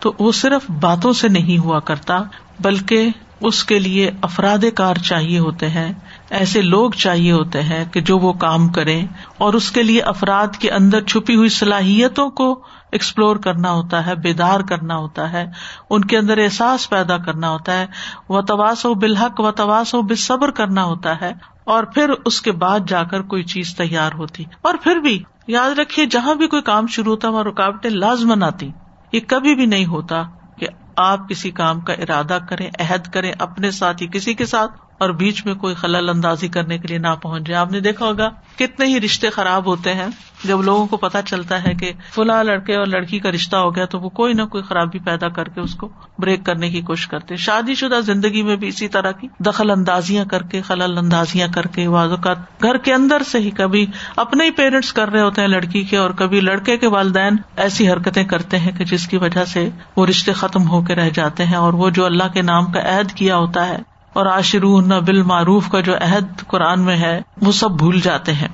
[0.00, 2.22] تو وہ صرف باتوں سے نہیں ہوا کرتا،
[2.60, 5.92] بلکہ اس کے لیے افراد کار چاہیے ہوتے ہیں،
[6.32, 9.06] ایسے لوگ چاہیے ہوتے ہیں کہ جو وہ کام کریں،
[9.38, 12.48] اور اس کے لیے افراد کے اندر چھپی ہوئی صلاحیتوں کو
[12.92, 15.44] ایکسپلور کرنا ہوتا ہے، بیدار کرنا ہوتا ہے،
[15.90, 17.86] ان کے اندر احساس پیدا کرنا ہوتا ہے
[18.28, 21.32] وہ تواس و بالحق و تواس و بے صبر کرنا ہوتا ہے،
[21.64, 25.78] اور پھر اس کے بعد جا کر کوئی چیز تیار ہوتی، اور پھر بھی یاد
[25.78, 28.70] رکھیے، جہاں بھی کوئی کام شروع ہوتا وہاں رکاوٹیں لازمن آتی
[29.12, 30.22] یہ کبھی بھی نہیں ہوتا
[30.58, 34.85] کہ آپ کسی کام کا ارادہ کریں، عہد کریں، اپنے ساتھ ہی کسی کے ساتھ۔
[34.98, 38.06] اور بیچ میں کوئی خلل اندازی کرنے کے لیے نہ پہنچ جائے۔ آپ نے دیکھا
[38.06, 40.06] ہوگا کتنے ہی رشتے خراب ہوتے ہیں۔
[40.44, 43.84] جب لوگوں کو پتا چلتا ہے کہ فلاں لڑکے اور لڑکی کا رشتہ ہو گیا
[43.84, 47.08] تو وہ کوئی نہ کوئی خرابی پیدا کر کے اس کو بریک کرنے کی کوشش
[47.08, 51.48] کرتے شادی شدہ زندگی میں بھی اسی طرح کی دخل اندازیاں کر کے، خلل اندازیاں
[51.48, 55.40] کر کے اوقات گھر کے اندر سے ہی کبھی اپنے ہی پیرنٹس کر رہے ہوتے
[55.40, 59.16] ہیں لڑکی کے اور کبھی لڑکے کے والدین ایسی حرکتیں کرتے ہیں کہ جس کی
[59.16, 62.42] وجہ سے وہ رشتے ختم ہو کے رہ جاتے ہیں اور وہ جو اللہ کے
[62.42, 66.80] نام کا عہد کیا ہوتا ہے اور آشرو نہ بال معروف کا جو عہد قرآن
[66.80, 68.48] میں ہے، وہ سب بھول جاتے ہیں۔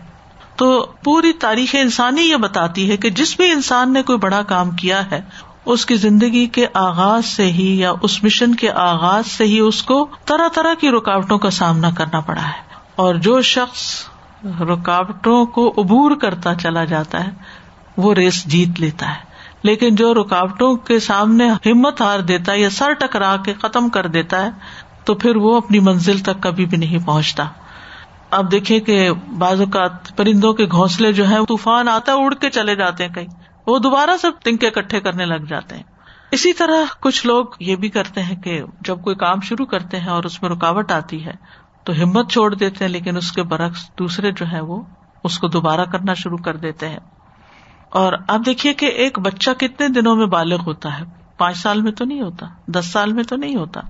[0.56, 4.70] تو پوری تاریخ انسانی یہ بتاتی ہے کہ جس بھی انسان نے کوئی بڑا کام
[4.70, 5.20] کیا ہے،
[5.64, 9.82] اس کی زندگی کے آغاز سے ہی یا اس مشن کے آغاز سے ہی اس
[9.82, 14.04] کو طرح طرح کی رکاوٹوں کا سامنا کرنا پڑا ہے۔ اور جو شخص
[14.60, 17.30] رکاوٹوں کو عبور کرتا چلا جاتا ہے،
[17.96, 22.70] وہ ریس جیت لیتا ہے۔ لیکن جو رکاوٹوں کے سامنے ہمت ہار دیتا ہے یا
[22.70, 24.50] سر ٹکرا کے ختم کر دیتا ہے
[25.04, 27.44] تو پھر وہ اپنی منزل تک کبھی بھی نہیں پہنچتا۔
[28.30, 32.50] اب دیکھیں کہ بعض اوقات پرندوں کے گھونسلے جو ہے طوفان آتا ہے، اڑ کے
[32.50, 33.26] چلے جاتے ہیں کہیں۔
[33.66, 35.82] وہ دوبارہ سے تنکے اکٹھے کرنے لگ جاتے ہیں۔
[36.30, 40.08] اسی طرح کچھ لوگ یہ بھی کرتے ہیں کہ جب کوئی کام شروع کرتے ہیں
[40.08, 41.32] اور اس میں رکاوٹ آتی ہے،
[41.84, 44.82] تو ہمت چھوڑ دیتے ہیں، لیکن اس کے برعکس دوسرے جو ہے وہ
[45.24, 46.98] اس کو دوبارہ کرنا شروع کر دیتے ہیں۔
[47.90, 51.04] اور اب دیکھیے کہ ایک بچہ کتنے دنوں میں بالغ ہوتا ہے۔
[51.38, 53.80] پانچ سال میں تو نہیں ہوتا، دس سال میں تو نہیں ہوتا۔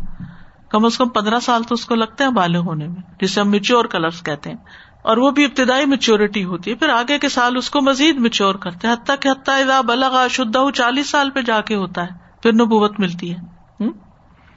[0.72, 3.50] کم از کم پندرہ سال تو اس کو لگتے ہیں بالغ ہونے میں، جسے ہم
[3.50, 4.56] میچور کا لفظ کہتے ہیں۔
[5.02, 8.54] اور وہ بھی ابتدائی میچیورٹی ہوتی ہے، پھر آگے کے سال اس کو مزید میچور
[8.54, 12.08] کرتے ہیں۔ حتیٰ کہ حتیٰ بلغا شدہ چالیس سال پہ جا کے ہوتا ہے،
[12.42, 13.38] پھر نبوت ملتی ہے۔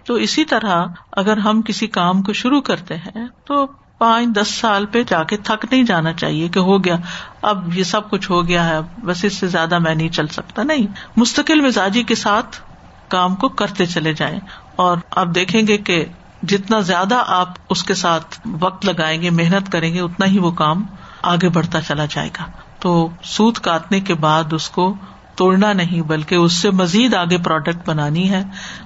[0.05, 3.65] تو اسی طرح اگر ہم کسی کام کو شروع کرتے ہیں، تو
[3.97, 6.95] پانچ دس سال پہ جا کے تھک نہیں جانا چاہیے کہ ہو گیا،
[7.41, 10.63] اب یہ سب کچھ ہو گیا ہے، بس اس سے زیادہ میں نہیں چل سکتا۔
[10.63, 12.61] نہیں، مستقل مزاجی کے ساتھ
[13.07, 14.39] کام کو کرتے چلے جائیں۔
[14.75, 16.05] اور آپ دیکھیں گے کہ
[16.43, 20.51] جتنا زیادہ آپ اس کے ساتھ وقت لگائیں گے، محنت کریں گے، اتنا ہی وہ
[20.51, 20.85] کام
[21.21, 22.43] آگے بڑھتا چلا جائے گا۔
[22.79, 24.95] تو سوت کاٹنے کے بعد اس کو
[25.35, 28.43] توڑنا نہیں، بلکہ اس سے مزید آگے پروڈکٹ بنانی ہے۔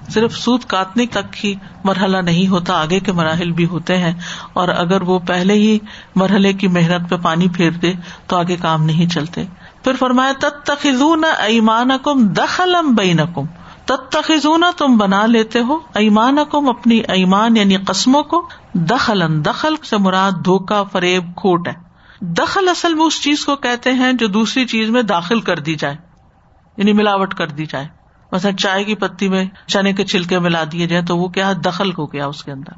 [0.08, 4.14] صرف سوت کاٹنے تک ہی مرحلہ نہیں ہوتا، آگے کے مراحل بھی ہوتے ہیں۔
[4.52, 5.78] اور اگر وہ پہلے ہی
[6.16, 7.92] مرحلے کی محنت پہ پانی پھیر دے
[8.26, 9.44] تو آگے کام نہیں چلتے۔
[9.84, 13.18] پھر فرمایا تب تخون ایمان کم دخلم بین
[13.96, 19.96] کم تم بنا لیتے ہو ایمان کم اپنی ایمان یعنی قسموں کو دخل دخل سے
[19.96, 21.72] مراد دھوکا، فریب، کھوٹ ہے۔
[22.20, 25.74] دخل اصل میں اس چیز کو کہتے ہیں جو دوسری چیز میں داخل کر دی
[25.74, 25.96] جائے
[26.76, 27.88] یعنی ملاوٹ کر دی جائے۔
[28.32, 31.90] مثلا چائے کی پتی میں چنے کے چھلکے ملا دیے جائیں تو وہ کیا دخل
[31.98, 32.72] ہو گیا اس کے اندر۔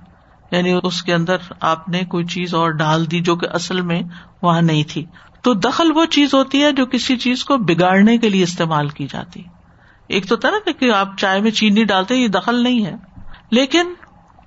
[0.54, 4.02] یعنی اس کے اندر آپ نے کوئی چیز اور ڈال دی جو کہ اصل میں
[4.42, 5.06] وہاں نہیں تھی۔
[5.42, 9.06] تو دخل وہ چیز ہوتی ہے جو کسی چیز کو بگاڑنے کے لیے استعمال کی
[9.06, 9.42] جاتی۔
[10.12, 12.94] ایک تو طرح کہ آپ چائے میں چینی ڈالتے یہ دخل نہیں ہے۔
[13.50, 13.86] لیکن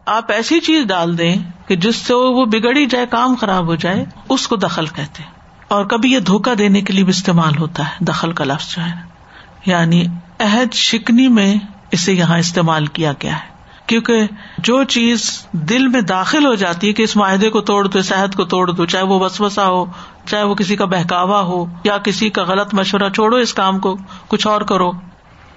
[0.05, 1.35] آپ ایسی چیز ڈال دیں
[1.67, 5.23] کہ جس سے وہ بگڑی جائے، کام خراب ہو جائے، اس کو دخل کہتے
[5.67, 8.81] اور کبھی یہ دھوکا دینے کے لیے بھی استعمال ہوتا ہے، دخل کا لفظ جو
[8.81, 9.03] ہے۔
[9.65, 10.05] یعنی
[10.39, 11.55] عہد شکنی میں
[11.91, 14.21] اسے یہاں استعمال کیا گیا ہے۔ کیونکہ
[14.57, 18.35] جو چیز دل میں داخل ہو جاتی ہے کہ اس معاہدے کو توڑ دو، صحت
[18.35, 19.85] کو توڑ دو، چاہے وہ وسوسا ہو،
[20.25, 23.97] چاہے وہ کسی کا بہکاوا ہو، یا کسی کا غلط مشورہ، چھوڑو اس کام کو،
[24.27, 24.91] کچھ اور کرو۔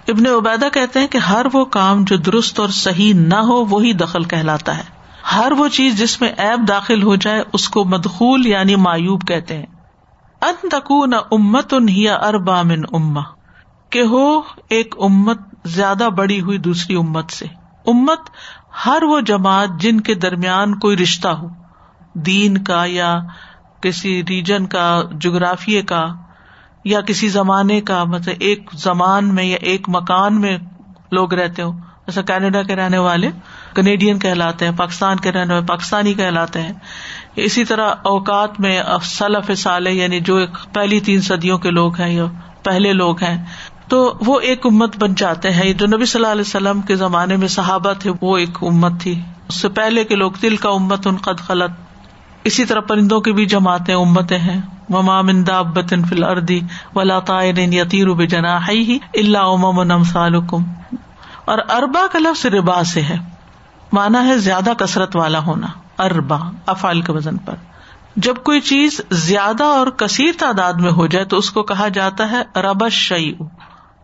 [0.08, 3.92] ابن عبیدہ کہتے ہیں کہ ہر وہ کام جو درست اور صحیح نہ ہو، وہی
[3.92, 4.82] دخل کہلاتا ہے۔
[5.36, 9.58] ہر وہ چیز جس میں ایب داخل ہو جائے، اس کو مدخول یعنی مایوب کہتے
[9.58, 9.66] ہیں۔
[10.42, 11.86] ان تکو نہ امت ان
[12.22, 13.20] اربا من اما
[13.90, 17.46] کہ ہو ایک امت زیادہ بڑی ہوئی دوسری امت سے۔
[17.86, 18.20] امت
[18.86, 21.46] ہر وہ جماعت جن کے درمیان کوئی رشتہ ہو۔
[22.14, 23.18] دین کا یا
[23.80, 26.06] کسی ریجن کا جغرافیے کا۔
[26.88, 30.58] یا کسی زمانے کا مطلب ایک زمان میں یا ایک مکان میں
[31.12, 31.72] لوگ رہتے ہو
[32.06, 33.30] جیسا کینیڈا کے رہنے والے
[33.74, 36.72] کنیڈین کہلاتے ہیں، پاکستان کے رہنے والے پاکستانی کہلاتے ہیں۔
[37.36, 42.14] اسی طرح اوقات میں سلف سالے یعنی جو ایک پہلی تین صدیوں کے لوگ ہیں
[42.14, 42.24] یا
[42.62, 43.44] پہلے لوگ ہیں،
[43.88, 47.36] تو وہ ایک امت بن جاتے ہیں۔ جو نبی صلی اللہ علیہ وسلم کے زمانے
[47.36, 51.06] میں صحابہ تھے، وہ ایک امت تھی۔ اس سے پہلے کے لوگ، دل کا امت
[51.06, 51.70] ان قد خلط
[52.48, 56.60] اسی طرح پرندوں کی بھی جماعتیں امتیں ہیں۔ مندا ابن فل اردی
[56.94, 60.62] ولا یتیر جنا ہی اللہ امم سالکم
[61.44, 63.16] اور اربا کا لفظ ربا سے ہے۔
[63.92, 65.66] مانا ہے زیادہ کثرت والا ہونا۔
[65.98, 67.54] اربا افال کے وزن پر۔
[68.16, 72.30] جب کوئی چیز زیادہ اور کثیر تعداد میں ہو جائے تو اس کو کہا جاتا
[72.30, 73.32] ہے ربش شعی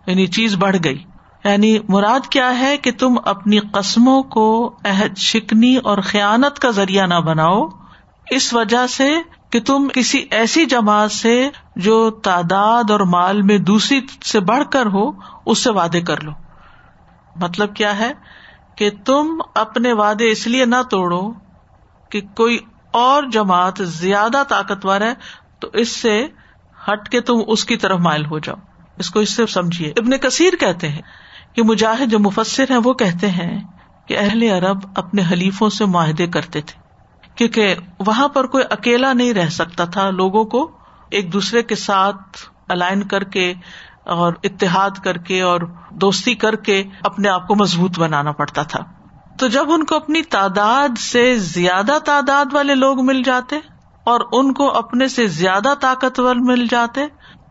[0.07, 1.03] یعنی چیز بڑھ گئی۔
[1.45, 7.07] یعنی مراد کیا ہے کہ تم اپنی قسموں کو عہد، شکنی اور خیانت کا ذریعہ
[7.07, 7.69] نہ بناؤ۔
[8.31, 9.17] اس وجہ سے
[9.51, 14.87] کہ تم کسی ایسی جماعت سے جو تعداد اور مال میں دوسری سے بڑھ کر
[14.87, 15.11] ہو،
[15.47, 16.33] اس سے وعدے کر لو۔
[17.37, 18.13] مطلب کیا ہے؟
[18.77, 21.33] کہ تم اپنے وعدے اس لیے نہ توڑو
[22.11, 22.59] کہ کوئی
[22.91, 25.15] اور جماعت زیادہ طاقتور ہے،
[25.61, 26.27] تو اس سے
[26.89, 28.57] ہٹ کے تم اس کی طرف مائل ہو جاؤ۔
[28.99, 31.03] اس کو اس سے سمجھیے۔ ابن کثیر کہتے ہیں
[31.55, 33.65] کہ مجاہد جو مفسر ہیں وہ کہتے ہیں
[34.07, 36.84] کہ اہل عرب اپنے حلیفوں سے معاہدے کرتے تھے۔
[37.35, 37.75] کیونکہ
[38.07, 40.71] وہاں پر کوئی اکیلا نہیں رہ سکتا تھا۔ لوگوں کو
[41.11, 43.55] ایک دوسرے کے ساتھ الائن کر کے
[44.07, 48.81] اور اتحاد کر کے اور دوستی کر کے اپنے آپ کو مضبوط بنانا پڑتا تھا۔
[49.39, 53.57] تو جب ان کو اپنی تعداد سے زیادہ تعداد والے لوگ مل جاتے
[54.05, 57.01] اور ان کو اپنے سے زیادہ طاقتور مل جاتے،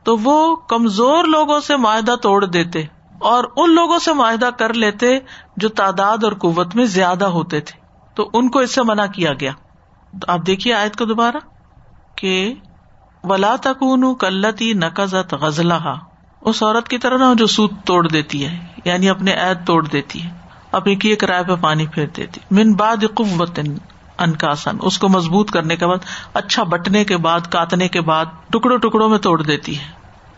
[0.04, 2.84] تو وہ کمزور لوگوں سے معاہدہ توڑ دیتے
[3.20, 5.20] اور ان لوگوں سے معاہدہ کر لیتے
[5.58, 7.80] جو تعداد اور قوت میں زیادہ ہوتے تھے۔
[8.16, 9.52] تو ان کو اس سے منع کیا گیا۔
[10.28, 11.38] آپ دیکھیے آیت کو دوبارہ
[12.16, 12.54] کہ
[13.24, 15.96] ولا تکون کلتی نقزت غزلہ
[16.42, 20.24] اس عورت کی طرح نہ جو سوت توڑ دیتی ہے یعنی اپنے عید توڑ دیتی
[20.24, 20.30] ہے
[20.72, 23.60] اپنی کیے کرائے پہ پانی پھیر دیتی۔ من بعد قوت
[24.18, 25.98] انکاسن، اس کو مضبوط کرنے کے بعد
[26.34, 29.92] اچھا بٹنے کے بعد کاٹنے کے بعد، ٹکڑوں ٹکڑوں میں توڑ دیتی ہے۔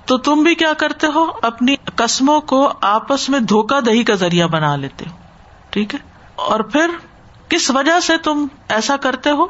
[0.05, 4.47] تو تم بھی کیا کرتے ہو؟ اپنی قسموں کو آپس میں دھوکا دہی کا ذریعہ
[4.47, 5.15] بنا لیتے ہو۔
[5.69, 5.99] ٹھیک ہے؟
[6.35, 6.91] اور پھر
[7.49, 9.47] کس وجہ سے تم ایسا کرتے ہو؟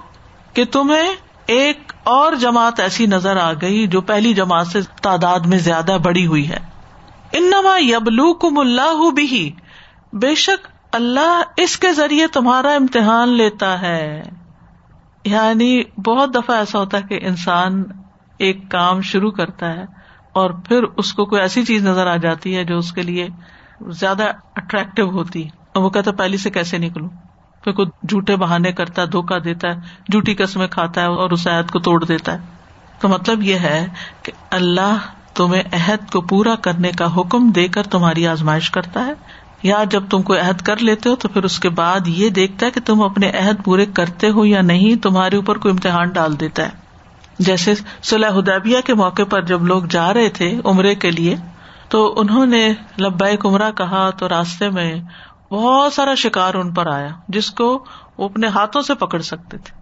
[0.55, 1.15] کہ تمہیں
[1.47, 6.27] ایک اور جماعت ایسی نظر آ گئی جو پہلی جماعت سے تعداد میں زیادہ بڑی
[6.27, 6.57] ہوئی ہے۔
[7.31, 9.51] انما یبلو کم اللہ بھی
[10.13, 14.23] بے شک اللہ اس کے ذریعے تمہارا امتحان لیتا ہے۔
[15.25, 17.83] یعنی بہت دفعہ ایسا ہوتا ہے کہ انسان
[18.37, 19.83] ایک کام شروع کرتا ہے
[20.33, 23.27] اور پھر اس کو کوئی ایسی چیز نظر آ جاتی ہے جو اس کے لیے
[23.87, 24.23] زیادہ
[24.55, 27.09] اٹریکٹو ہوتی اور وہ کہتا پہلی سے کیسے نکلوں؟
[27.65, 29.75] پھر کوئی جھوٹے بہانے کرتا ہے دھوکا دیتا ہے،
[30.11, 32.37] جھوٹی قسمیں کھاتا ہے اور اس عہد کو توڑ دیتا ہے۔
[32.99, 33.87] تو مطلب یہ ہے
[34.23, 34.97] کہ اللہ
[35.33, 39.13] تمہیں عہد کو پورا کرنے کا حکم دے کر تمہاری آزمائش کرتا ہے۔
[39.63, 42.65] یا جب تم کو عہد کر لیتے ہو تو پھر اس کے بعد یہ دیکھتا
[42.65, 46.39] ہے کہ تم اپنے عہد پورے کرتے ہو یا نہیں، تمہارے اوپر کوئی امتحان ڈال
[46.39, 46.69] دیتا ہے۔
[47.39, 51.35] جیسے صلاح حدیبیہ کے موقع پر جب لوگ جا رہے تھے عمرے کے لیے،
[51.89, 54.95] تو انہوں نے لبیک عمرہ کہا تو راستے میں
[55.55, 57.85] بہت سارا شکار ان پر آیا جس کو
[58.17, 59.79] وہ اپنے ہاتھوں سے پکڑ سکتے تھے۔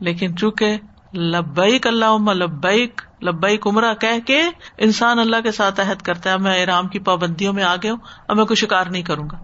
[0.00, 0.78] لیکن چونکہ
[1.14, 4.42] لبیک اللہ لبیک لبیک عمرہ کہہ کے
[4.78, 7.98] انسان اللہ کے ساتھ عہد کرتا ہے میں ارام کی پابندیوں میں آ گیا ہوں،
[8.28, 9.38] اب میں کوئی شکار نہیں کروں گا۔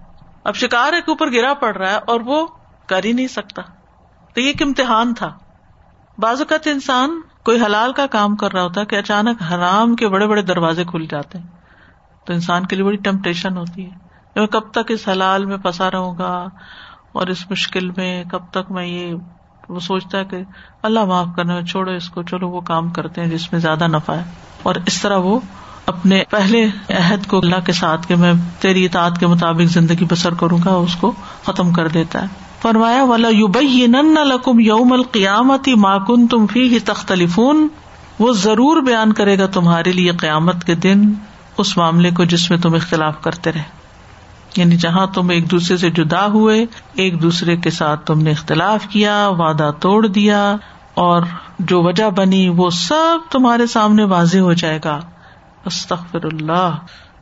[0.45, 2.47] اب شکار ایک اوپر گرا پڑ رہا ہے اور وہ
[2.87, 3.63] کر ہی نہیں سکتا۔
[4.35, 5.39] تو یہ ایک امتحان تھا۔
[6.19, 10.09] بعض اوقات انسان کوئی حلال کا کام کر رہا ہوتا ہے کہ اچانک حرام کے
[10.09, 11.47] بڑے بڑے دروازے کھل جاتے ہیں۔
[12.27, 15.91] تو انسان کے لیے بڑی ٹمپٹیشن ہوتی ہے۔ میں کب تک اس حلال میں پسا
[15.91, 16.49] رہوں گا
[17.13, 19.15] اور اس مشکل میں کب تک میں یہ
[19.69, 20.37] وہ سوچتا ہے کہ
[20.83, 24.13] اللہ معاف کرنا چھوڑو اس کو، چلو وہ کام کرتے ہیں جس میں زیادہ نفع
[24.13, 24.25] ہے۔
[24.63, 25.41] اور اس طرح وہ
[25.87, 30.35] اپنے پہلے عہد کو اللہ کے ساتھ کہ میں تیری اطاعت کے مطابق زندگی بسر
[30.35, 31.13] کروں گا، اس کو
[31.45, 32.27] ختم کر دیتا ہے۔
[32.63, 37.69] فرمایا والا یو بئی نن لکم یوم القیامتی ماکن تم فی ہی تختلفون۔
[38.19, 41.13] وہ ضرور بیان کرے گا تمہارے لیے قیامت کے دن
[41.59, 43.80] اس معاملے کو جس میں تم اختلاف کرتے رہے۔
[44.57, 48.87] یعنی جہاں تم ایک دوسرے سے جدا ہوئے، ایک دوسرے کے ساتھ تم نے اختلاف
[48.87, 50.57] کیا، وعدہ توڑ دیا،
[50.95, 51.23] اور
[51.59, 55.01] جو وجہ بنی وہ سب تمہارے سامنے واضح ہو جائے گا۔
[55.65, 56.77] استخر اللہ۔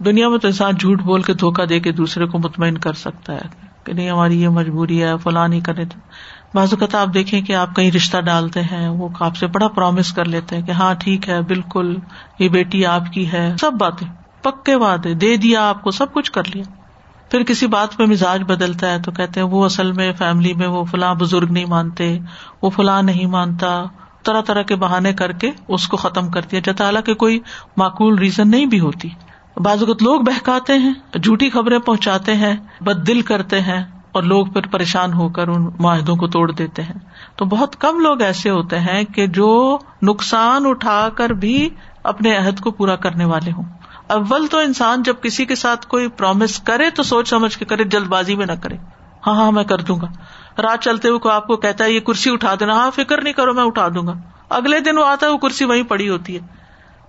[0.04, 3.32] دنیا میں تو انسان جھوٹ بول کے دھوکا دے کے دوسرے کو مطمئن کر سکتا
[3.32, 5.84] ہے کہ نہیں، ہماری یہ مجبوری ہے فلاں نہیں کرے
[6.54, 10.12] بعض اوقات آپ دیکھیں کہ آپ کہیں رشتہ ڈالتے ہیں، وہ آپ سے بڑا پرومس
[10.12, 11.96] کر لیتے ہیں کہ ہاں ٹھیک ہے، بالکل،
[12.38, 14.08] یہ بیٹی آپ کی ہے، سب باتیں،
[14.42, 16.64] پکے وعدے، دے دیا آپ کو، سب کچھ کر لیا۔
[17.30, 20.66] پھر کسی بات پہ مزاج بدلتا ہے تو کہتے ہیں وہ اصل میں فیملی میں
[20.66, 22.18] وہ فلاں بزرگ نہیں مانتے،
[22.62, 23.84] وہ فلاں نہیں مانتا،
[24.22, 27.40] طرح طرح کے بہانے کر کے اس کو ختم کر دیا جاتا حالانکہ کوئی
[27.76, 29.08] معقول ریزن نہیں بھی ہوتی۔
[29.56, 34.46] بعض اوقات لوگ بہکاتے ہیں، جھوٹی خبریں پہنچاتے ہیں، بد دل کرتے ہیں اور لوگ
[34.46, 36.94] پھر پریشان ہو کر ان معاہدوں کو توڑ دیتے ہیں۔
[37.36, 41.70] تو بہت کم لوگ ایسے ہوتے ہیں کہ جو نقصان اٹھا کر بھی
[42.02, 43.64] اپنے عہد کو پورا کرنے والے ہوں۔
[44.08, 47.84] اول تو انسان جب کسی کے ساتھ کوئی پرومس کرے تو سوچ سمجھ کے کرے،
[47.84, 48.76] جلد بازی میں نہ کرے۔
[49.26, 50.06] ہاں ہاں میں کر دوں گا۔
[50.62, 53.54] رات چلتے ہوئے آپ کو کہتا ہے، یہ کرسی اٹھا دینا۔ ہاں فکر نہیں کرو،
[53.54, 54.12] میں اٹھا دوں گا۔
[54.48, 56.46] اگلے دن وہ آتا ہے، وہ کرسی وہیں پڑی ہوتی ہے۔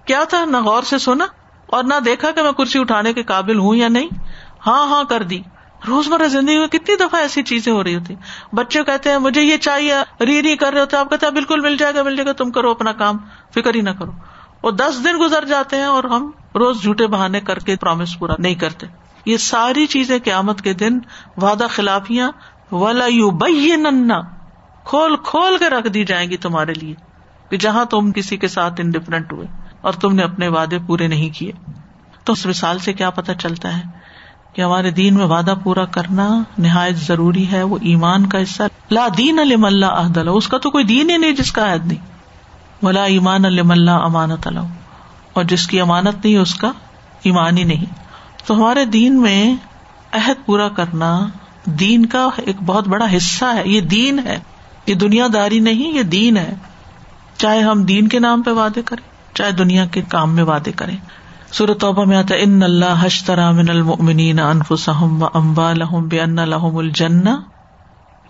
[0.06, 1.26] کیا تھا؟ نہ غور سے سونا
[1.66, 4.08] اور نہ دیکھا کہ میں کرسی اٹھانے کے قابل ہوں یا نہیں۔
[4.68, 5.42] ہاں ہاں کر دی۔
[5.88, 8.16] روزمرہ زندگی میں کتنی دفعہ ایسی چیزیں ہو رہی ہوتی
[8.54, 11.60] بچے کہتے ہیں، مجھے یہ چاہیے، ری ری کر رہے ہوتے آپ کہتے ہیں، بالکل
[11.60, 13.18] مل جائے گا، مل جائے گا، تم کرو اپنا کام،
[13.54, 14.12] فکر ہی نہ کرو۔
[14.64, 18.34] وہ دس دن گزر جاتے ہیں اور ہم روز جھوٹے بہانے کر کے پرومس پورا
[18.40, 18.88] نہیں کرتے۔
[19.26, 21.00] یہ ساری چیزیں قیامت کے دن
[21.38, 22.32] وعدہ خلافیاں،
[22.72, 24.20] ولا یو بئی ننا
[24.84, 26.94] کھول کھول کے رکھ دی جائیں گی تمہارے لیے۔
[27.50, 29.48] کہ جہاں تم کسی کے ساتھ انڈیفرنٹ ہوئے
[29.82, 31.52] اور تم نے اپنے وعدے پورے نہیں کیے۔
[32.24, 33.82] تو اس مثال سے کیا پتا چلتا ہے
[34.54, 39.08] کہ ہمارے دین میں وعدہ پورا کرنا نہایت ضروری ہے، وہ ایمان کا حصہ۔ لا
[39.18, 42.06] دین علم اللہ عہد اس کا تو کوئی دین ہی نہیں جس کا عہد نہیں۔
[42.86, 44.48] ولا ایمان اللہ امانت
[45.34, 46.72] اور جس کی امانت نہیں، اس کا
[47.24, 47.86] ایمان ہی نہیں۔
[48.46, 49.56] تو ہمارے دین میں
[50.12, 51.28] عہد پورا کرنا
[51.66, 54.40] دین کا ایک بہت بڑا حصہ ہے۔ یہ دین ہے۔
[54.86, 56.56] یہ دنیا داری نہیں، یہ دین ہے۔
[57.38, 60.98] چاہے ہم دین کے نام پہ وعدے کریں، چاہے دنیا کے کام میں وعدے کریں۔
[61.52, 67.30] سورت توبہ میں آتا ان اللہ حشترا من المؤمنین انفسهم و اموالهم بان لهم الجنہ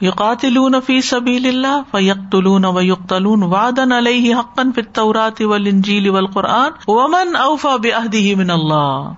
[0.01, 7.35] یقاتلون فی سبیل اللہ فیقتلون و یقتلون وعدا علیہ حقا فی التوراۃ والانجیل والقرآن ومن
[7.35, 9.11] اوفى بعہدہ من اللہ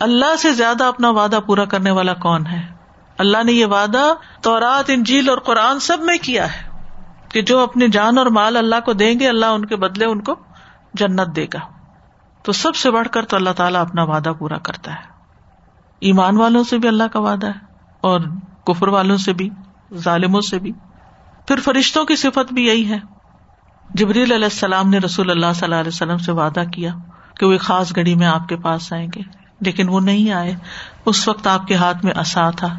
[0.00, 2.66] اللہ سے زیادہ اپنا وعدہ پورا کرنے والا کون ہے؟
[3.18, 6.70] اللہ نے یہ وعدہ تورات، انجیل اور قرآن سب میں کیا ہے
[7.28, 10.20] کہ جو اپنی جان اور مال اللہ کو دیں گے، اللہ ان کے بدلے ان
[10.20, 10.34] کو
[10.94, 11.58] جنت دے گا۔
[12.42, 15.04] تو سب سے بڑھ کر تو اللہ تعالیٰ اپنا وعدہ پورا کرتا ہے۔
[16.00, 17.64] ایمان والوں سے بھی اللہ کا وعدہ ہے
[18.00, 18.20] اور
[18.66, 19.50] کفر والوں سے بھی۔
[19.94, 20.72] ظالموں سے بھی۔
[21.48, 22.98] پھر فرشتوں کی صفت بھی یہی ہے۔
[23.94, 26.92] جبریل علیہ السلام نے رسول اللہ صلی اللہ علیہ وسلم سے وعدہ کیا
[27.40, 29.20] کہ وہ ایک خاص گھڑی میں آپ کے پاس آئیں گے،
[29.60, 30.54] لیکن وہ نہیں آئے۔
[31.04, 32.78] اس وقت آپ کے ہاتھ میں اصا تھا۔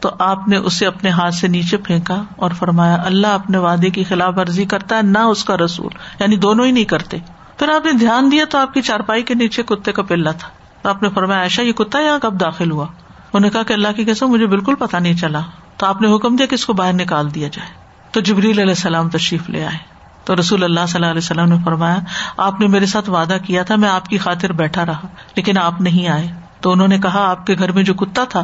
[0.00, 4.04] تو آپ نے اسے اپنے ہاتھ سے نیچے پھینکا اور فرمایا، اللہ اپنے وعدے کی
[4.04, 5.90] خلاف ورزی کرتا ہے، نہ اس کا رسول۔
[6.20, 7.18] یعنی دونوں ہی نہیں کرتے۔
[7.58, 10.48] پھر آپ نے دھیان دیا تو آپ کی چارپائی کے نیچے کتے کا پلہ تھا۔
[10.88, 13.88] آپ نے فرمایا ایسا یہ کتا یہاں کب داخل ہوا؟ انہوں نے کہا کہ اللہ
[13.96, 15.40] کی کیسے مجھے بالکل پتا نہیں چلا۔
[15.82, 17.70] تو آپ نے حکم دیا کہ اس کو باہر نکال دیا جائے۔
[18.10, 19.78] تو جبریل علیہ السلام تشریف لے آئے۔
[20.24, 21.96] تو رسول اللہ صلی اللہ علیہ وسلم نے فرمایا،
[22.36, 25.06] آپ نے میرے ساتھ وعدہ کیا تھا، میں آپ کی خاطر بیٹھا رہا،
[25.36, 26.28] لیکن آپ نہیں آئے۔
[26.60, 28.42] تو انہوں نے کہا، آپ کے گھر میں جو کتا تھا،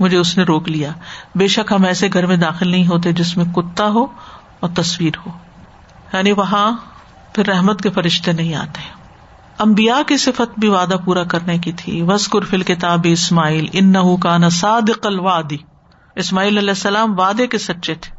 [0.00, 0.90] مجھے اس نے روک لیا۔
[1.34, 4.06] بے شک ہم ایسے گھر میں داخل نہیں ہوتے جس میں کتا ہو
[4.60, 5.32] اور تصویر ہو۔
[6.12, 6.72] یعنی وہاں
[7.32, 8.82] پھر رحمت کے فرشتے نہیں آتے۔
[9.58, 14.16] امبیا کی صفت بھی وعدہ پورا کرنے کی تھی۔ وسکر فل کتاب اسماعیل ان نہ
[14.22, 15.75] کا نساد وادی
[16.16, 18.14] اسماعیل علیہ السلام وعدے کے سچے تھے۔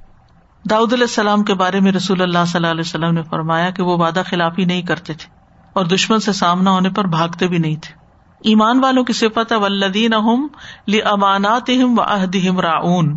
[0.70, 3.84] داؤد علیہ السلام کے بارے میں رسول اللہ صلی اللہ علیہ وسلم نے فرمایا کہ
[3.84, 5.30] وہ وعدہ خلافی نہیں کرتے تھے
[5.74, 7.94] اور دشمن سے سامنا ہونے پر بھاگتے بھی نہیں تھے۔
[8.40, 13.16] ایمان والوں کی صفت ہے ولدین امانات و عہدہم راؤن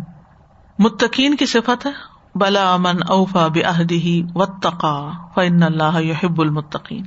[0.79, 1.91] متقین کی صفت ہے
[2.35, 7.05] بلا امن اوفا بہدی و تقا فن اللہ یحب المتقین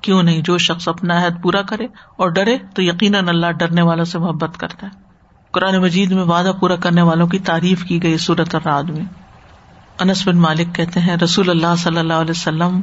[0.00, 1.84] کیوں نہیں، جو شخص اپنا عہد پورا کرے
[2.16, 5.09] اور ڈرے، تو یقیناً اللہ ڈرنے والوں سے محبت کرتا ہے۔
[5.52, 9.04] قرآن مجید میں وعدہ پورا کرنے والوں کی تعریف کی گئی صورت الراد میں۔
[10.00, 12.80] انس بن مالک کہتے ہیں، رسول اللہ صلی اللہ علیہ وسلم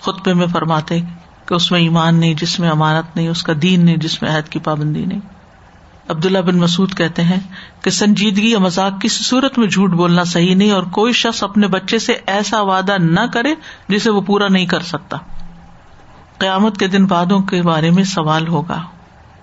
[0.00, 1.00] خطبے میں فرماتے
[1.46, 4.36] کہ اس میں ایمان نہیں، جس میں امانت نہیں، اس کا دین نہیں، جس میں
[4.36, 5.20] عہد کی پابندی نہیں۔
[6.08, 7.40] عبداللہ بن مسعد کہتے ہیں
[7.82, 11.66] کہ سنجیدگی یا مذاق کسی صورت میں جھوٹ بولنا صحیح نہیں اور کوئی شخص اپنے
[11.66, 13.54] بچے سے ایسا وعدہ نہ کرے
[13.88, 15.16] جسے وہ پورا نہیں کر سکتا۔
[16.38, 18.82] قیامت کے دن وادوں کے بارے میں سوال ہوگا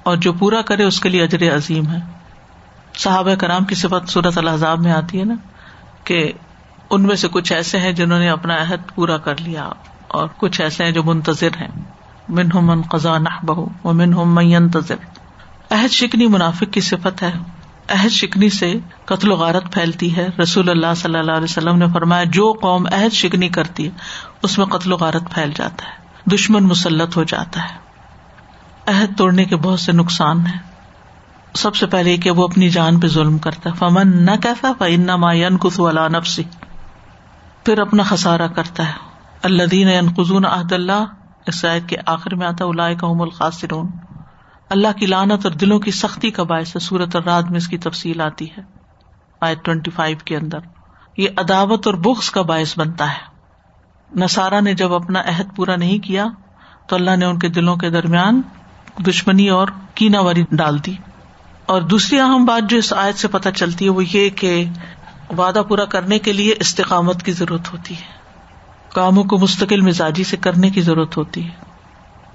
[0.04, 2.25] اور جو پورا کرے اس کے لیے اجر عظیم ہے۔
[2.98, 5.36] صحابہ کرام کی صفت صورت الحضاب میں آتی ہے نا،
[6.04, 6.32] کہ
[6.90, 9.70] ان میں سے کچھ ایسے ہیں جنہوں نے اپنا عہد پورا کر لیا
[10.08, 11.68] اور کچھ ایسے ہیں جو منتظر ہیں۔
[12.30, 14.96] من من قزا نہ بہو و من ہوں منتظر
[15.72, 17.32] عہد شکنی منافق کی صفت ہے۔
[17.90, 18.74] عہد شکنی سے
[19.06, 22.86] قتل و غارت پھیلتی ہے۔ رسول اللہ صلی اللہ علیہ وسلم نے فرمایا، جو قوم
[22.86, 23.92] عہد شکنی کرتی ہے،
[24.44, 27.78] اس میں قتل و غارت پھیل جاتا ہے، دشمن مسلط ہو جاتا ہے۔
[28.88, 30.75] عہد توڑنے کے بہت سے نقصان ہیں۔
[31.58, 35.06] سب سے پہلے کہ وہ اپنی جان پہ ظلم کرتا ہے۔ فمن نہ کیسا فن
[35.06, 36.44] ماین کس والا نفسی
[37.66, 38.94] پھر اپنا خسارا کرتا ہے۔
[39.44, 39.88] اللہ دین
[40.18, 41.06] قزون عہد اللہ
[41.48, 43.92] اس آیت کے آخر میں آتا الا کا الخاصرون
[44.70, 47.78] اللہ کی لانت اور دلوں کی سختی کا باعث سورت اور رات میں اس کی
[47.78, 48.62] تفصیل آتی ہے۔
[49.42, 50.60] آیت ٹوینٹی فائیو کے اندر۔
[51.18, 53.36] یہ عداوت اور بخش کا باعث بنتا ہے۔
[54.20, 56.26] نسارا نے جب اپنا عہد پورا نہیں کیا،
[56.88, 58.42] تو اللہ نے ان کے دلوں کے درمیان
[59.08, 60.96] دشمنی اور کینا واری ڈال دی۔
[61.66, 64.66] اور دوسری اہم بات جو اس آیت سے پتہ چلتی ہے وہ یہ کہ
[65.38, 68.16] وعدہ پورا کرنے کے لیے استقامت کی ضرورت ہوتی ہے۔
[68.94, 71.66] کاموں کو مستقل مزاجی سے کرنے کی ضرورت ہوتی ہے۔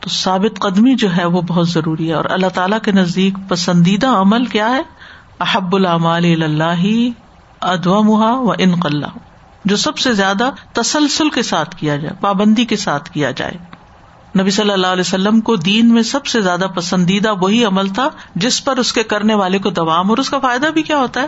[0.01, 4.07] تو ثابت قدمی جو ہے وہ بہت ضروری ہے اور اللہ تعالیٰ کے نزدیک پسندیدہ
[4.07, 4.83] عمل کیا ہے؟
[5.41, 7.09] احب العمال اللہ
[7.61, 9.03] ادو محا و انقل
[9.65, 13.70] جو سب سے زیادہ تسلسل کے ساتھ کیا جائے، پابندی کے ساتھ کیا جائے۔
[14.39, 18.09] نبی صلی اللہ علیہ وسلم کو دین میں سب سے زیادہ پسندیدہ وہی عمل تھا
[18.35, 21.21] جس پر اس کے کرنے والے کو دوام، اور اس کا فائدہ بھی کیا ہوتا
[21.21, 21.27] ہے؟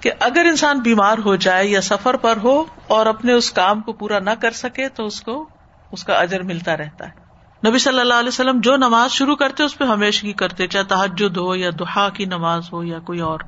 [0.00, 3.92] کہ اگر انسان بیمار ہو جائے یا سفر پر ہو اور اپنے اس کام کو
[3.92, 5.48] پورا نہ کر سکے تو اس کو،
[5.92, 7.30] اس کا اجر ملتا رہتا ہے۔
[7.68, 11.36] نبی صلی اللہ علیہ وسلم جو نماز شروع کرتے، اس پہ ہمیشہ کرتے، چاہے تحجد
[11.36, 13.40] ہو یا دہا کی نماز ہو یا کوئی اور۔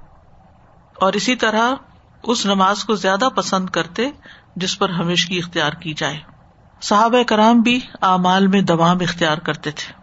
[0.94, 1.74] اور اسی طرح
[2.22, 4.10] اس نماز کو زیادہ پسند کرتے
[4.56, 6.18] جس پر ہمیشہ اختیار کی جائے۔
[6.82, 10.02] صحابہ کرام بھی اعمال میں دوام اختیار کرتے تھے۔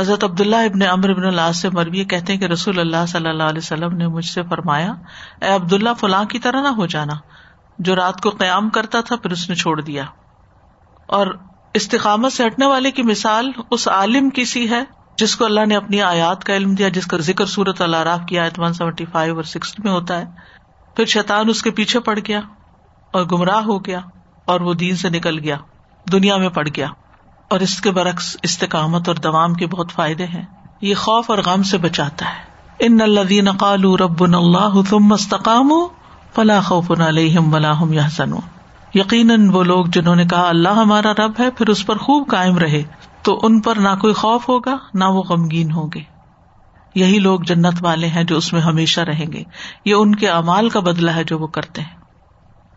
[0.00, 3.42] حضرت عبداللہ ابن امر ابن اللہ سے مربی کہتے ہیں کہ رسول اللہ صلی اللہ
[3.42, 4.92] علیہ وسلم نے مجھ سے فرمایا،
[5.40, 7.12] اے عبداللہ، فلاں کی طرح نہ ہو جانا۔
[7.78, 10.04] جو رات کو قیام کرتا تھا، پھر اس نے چھوڑ دیا۔
[11.06, 11.26] اور
[11.74, 14.84] استقامت سے ہٹنے والے کی مثال اس عالم کی سی ہے،
[15.18, 18.20] جس کو اللہ نے اپنی آیات کا علم دیا، جس کا ذکر صورت اللہ راف
[18.28, 20.24] کی آیت ون سیونٹی فائیو اور سکس میں ہوتا ہے۔
[20.96, 22.40] پھر شیطان اس کے پیچھے پڑ گیا
[23.12, 24.00] اور گمراہ ہو گیا
[24.44, 25.56] اور وہ دین سے نکل گیا۔
[26.12, 26.86] دنیا میں پڑ گیا
[27.50, 30.44] اور اس کے برعکس استقامت اور دوام کے بہت فائدے ہیں۔
[30.80, 35.72] یہ خوف اور غم سے بچاتا ہے۔ ان الدین قالو رب اللہ تم مستقام
[36.34, 38.38] فلاح خوف علیہم ولاحم یا سنو
[38.94, 42.58] یقیناً وہ لوگ جنہوں نے کہا اللہ ہمارا رب ہے، پھر اس پر خوب قائم
[42.58, 42.82] رہے۔
[43.22, 46.00] تو ان پر نہ کوئی خوف ہوگا، نہ وہ غمگین ہوں گے۔
[46.94, 49.42] یہی لوگ جنت والے ہیں جو اس میں ہمیشہ رہیں گے۔
[49.84, 52.05] یہ ان کے امال کا بدلا ہے جو وہ کرتے ہیں۔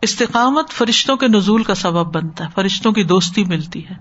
[0.02, 3.94] استقامت فرشتوں کے نزول کا سبب بنتا ہے، فرشتوں کی دوستی ملتی ہے۔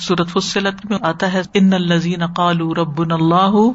[0.00, 3.70] سورت فصلت میں آتا ہے، ان الزین قالو رب اللہ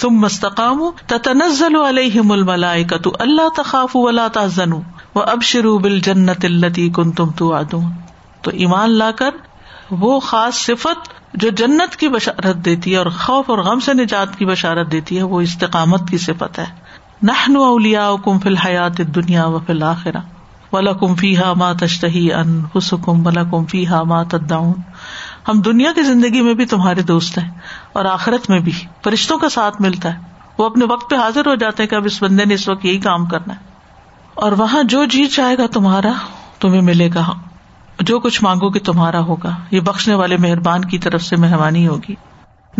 [0.00, 4.80] تم مستقام تنزل علیہم الملائکۃ اللہ تخاف ولا تحزنوا
[5.14, 7.90] وابشروا بالجنۃ التي كنتم توعدون۔
[8.42, 9.30] تو ایمان لا کر
[9.90, 14.38] وہ خاص صفت جو جنت کی بشارت دیتی ہے اور خوف اور غم سے نجات
[14.38, 16.66] کی بشارت دیتی ہے، وہ استقامت کی صفت ہے۔
[17.22, 20.18] نحن اولیاؤکم فی الحیات الدنیا وفی الاخرہ۔
[20.72, 24.74] ولکم فیہا ما تشتہی انفسکم ولکم فیہا ما تدعون۔
[25.48, 27.50] ہم دنیا کی زندگی میں بھی تمہارے دوست ہیں
[27.92, 28.72] اور آخرت میں بھی۔
[29.04, 30.18] فرشتوں کا ساتھ ملتا ہے۔
[30.58, 32.84] وہ اپنے وقت پہ حاضر ہو جاتے ہیں کہ اب اس بندے نے اس وقت
[32.84, 33.60] یہی کام کرنا ہے۔
[34.34, 36.12] اور وہاں جو جیت جائے گا تمہارا،
[36.60, 37.32] تمہیں ملے گا۔
[38.00, 42.14] جو کچھ مانگو گے تمہارا ہوگا۔ یہ بخشنے والے مہربان کی طرف سے مہربانی ہوگی۔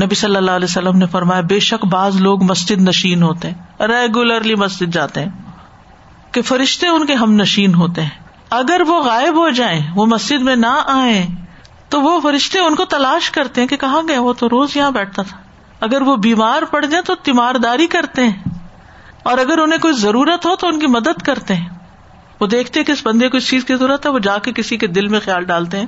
[0.02, 3.82] نبی صلی اللہ علیہ وسلم نے فرمایا، بے شک بعض لوگ مسجد نشین ہوتے ہیں۔
[3.82, 5.47] ریگولرلی مسجد جاتے ہیں۔
[6.32, 8.10] کہ فرشتے ان کے ہم نشین ہوتے ہیں۔
[8.50, 11.26] اگر وہ غائب ہو جائیں، وہ مسجد میں نہ آئے
[11.88, 14.90] تو وہ فرشتے ان کو تلاش کرتے ہیں کہ کہاں گئے؟ وہ تو روز یہاں
[14.90, 15.36] بیٹھتا تھا۔
[15.80, 18.42] اگر وہ بیمار پڑ جائیں تو تیمارداری کرتے ہیں۔
[19.22, 21.68] اور اگر انہیں کوئی ضرورت ہو تو ان کی مدد کرتے ہیں۔
[22.40, 24.76] وہ دیکھتے کہ اس بندے کو اس چیز کی ضرورت ہے، وہ جا کے کسی
[24.76, 25.86] کے دل میں خیال ڈالتے ہیں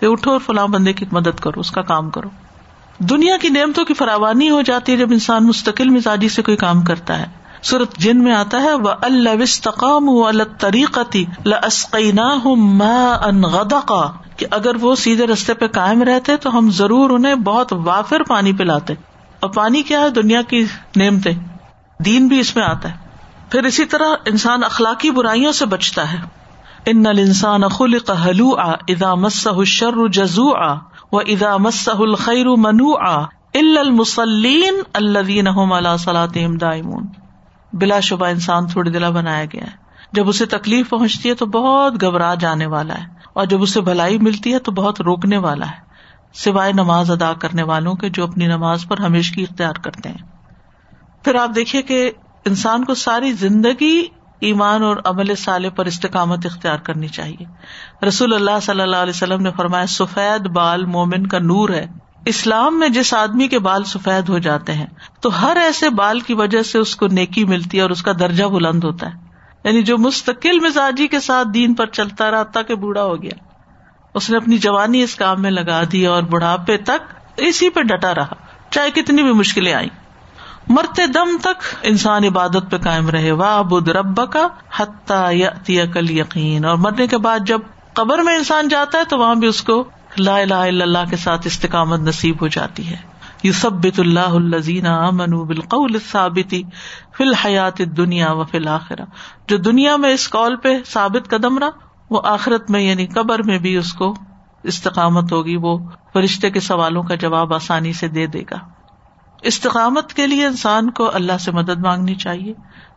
[0.00, 2.28] کہ اٹھو اور فلاں بندے کی مدد کرو، اس کا کام کرو۔
[2.98, 6.82] دنیا کی نعمتوں کی فراوانی ہو جاتی ہے جب انسان مستقل مزاجی سے کوئی کام
[6.82, 11.24] کرتا ہے۔ سورت جن میں آتا ہے وہ اللہ طریقتی
[13.44, 18.22] غدقا۔ کہ اگر وہ سیدھے رستے پہ قائم رہتے تو ہم ضرور انہیں بہت وافر
[18.28, 18.94] پانی پلاتے۔
[19.40, 20.64] اور پانی کیا ہے؟ دنیا کی
[20.96, 21.32] نعمتیں۔
[22.04, 22.96] دین بھی اس میں آتا ہے۔
[23.50, 26.18] پھر اسی طرح انسان اخلاقی برائیوں سے بچتا ہے۔
[26.86, 30.74] ان نل انسان اخل حلو آ ادا مسح شر جزو آ
[31.12, 37.21] و ادا مسح الخیر منو آ المسلین اللہ صلاحم دائمون۔
[37.72, 42.00] بلا شبہ انسان تھوڑی دلا بنایا گیا ہے۔ جب اسے تکلیف پہنچتی ہے تو بہت
[42.00, 45.92] گھبرا جانے والا ہے۔ اور جب اسے بھلائی ملتی ہے تو بہت روکنے والا ہے۔
[46.32, 50.32] سوائے نماز ادا کرنے والوں کے جو اپنی نماز پر ہمیشہ اختیار کرتے ہیں۔
[51.24, 52.12] پھر آپ دیکھیے کہ
[52.44, 54.06] انسان کو ساری زندگی
[54.40, 57.44] ایمان اور عمل سالے پر استقامت اختیار کرنی چاہیے۔
[58.08, 61.86] رسول اللہ صلی اللہ علیہ وسلم نے فرمایا، سفید بال مومن کا نور ہے۔
[62.24, 64.86] اسلام میں جس آدمی کے بال سفید ہو جاتے ہیں،
[65.20, 68.12] تو ہر ایسے بال کی وجہ سے اس کو نیکی ملتی ہے اور اس کا
[68.12, 69.32] درجہ بلند ہوتا ہے۔
[69.64, 73.44] یعنی جو مستقل مزاجی کے ساتھ دین پر چلتا رہا تک بوڑھا ہو گیا۔
[74.14, 78.14] اس نے اپنی جوانی اس کام میں لگا دی اور بڑھاپے تک اسی پہ ڈٹا
[78.14, 78.34] رہا،
[78.70, 79.88] چاہے کتنی بھی مشکلیں آئی
[80.68, 86.64] مرتے دم تک انسان عبادت پہ قائم رہے واہ بدھ رب کا حتی کل یقین
[86.64, 87.60] اور مرنے کے بعد جب
[87.92, 89.84] قبر میں انسان جاتا ہے، تو وہاں بھی اس کو
[90.18, 92.96] لا الہ الا اللہ کے ساتھ استقامت نصیب ہو جاتی ہے۔
[93.42, 93.52] یو
[93.98, 96.62] اللہ الزین امن بالقول ثابتی
[97.16, 99.04] فی الحیات دنیا و فی الآخرہ
[99.48, 101.68] جو دنیا میں اس قول پہ ثابت قدم رہا،
[102.10, 104.14] وہ آخرت میں یعنی قبر میں بھی اس کو
[104.62, 105.78] استقامت ہوگی، وہ
[106.12, 108.58] فرشتے کے سوالوں کا جواب آسانی سے دے دے گا۔
[109.42, 112.54] استقامت کے لیے انسان کو اللہ سے مدد مانگنی چاہیے۔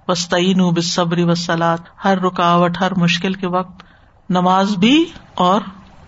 [0.08, 3.84] وسطین بصبری وسلات ہر رکاوٹ، ہر مشکل کے وقت
[4.30, 5.06] نماز بھی
[5.36, 5.62] اور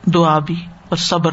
[0.05, 1.31] دعا بھی۔ اور صبر۔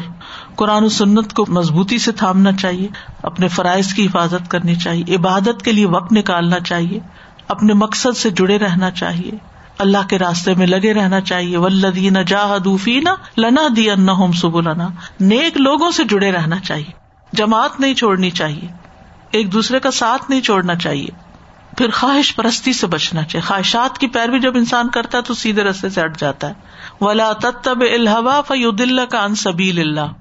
[0.55, 2.87] قرآن و سنت کو مضبوطی سے تھامنا چاہیے،
[3.23, 6.99] اپنے فرائض کی حفاظت کرنی چاہیے، عبادت کے لیے وقت نکالنا چاہیے،
[7.47, 9.31] اپنے مقصد سے جڑے رہنا چاہیے۔
[9.77, 12.99] اللہ کے راستے میں لگے رہنا چاہیے۔ ولدین جاہدوفی
[13.37, 14.61] لنا دی ان ہوم سب
[15.19, 16.91] نیک لوگوں سے جڑے رہنا چاہیے۔
[17.33, 18.67] جماعت نہیں چھوڑنی چاہیے۔
[19.31, 21.24] ایک دوسرے کا ساتھ نہیں چھوڑنا چاہیے۔
[21.77, 25.63] پھر خواہش پرستی سے بچنا چاہیے۔ خواہشات کی پیروی جب انسان کرتا ہے تو سیدھے
[25.63, 26.53] رستے سے ہٹ جاتا ہے۔
[27.01, 30.13] ولا تب الحوا فید اللہ کا ان سبیل اللہ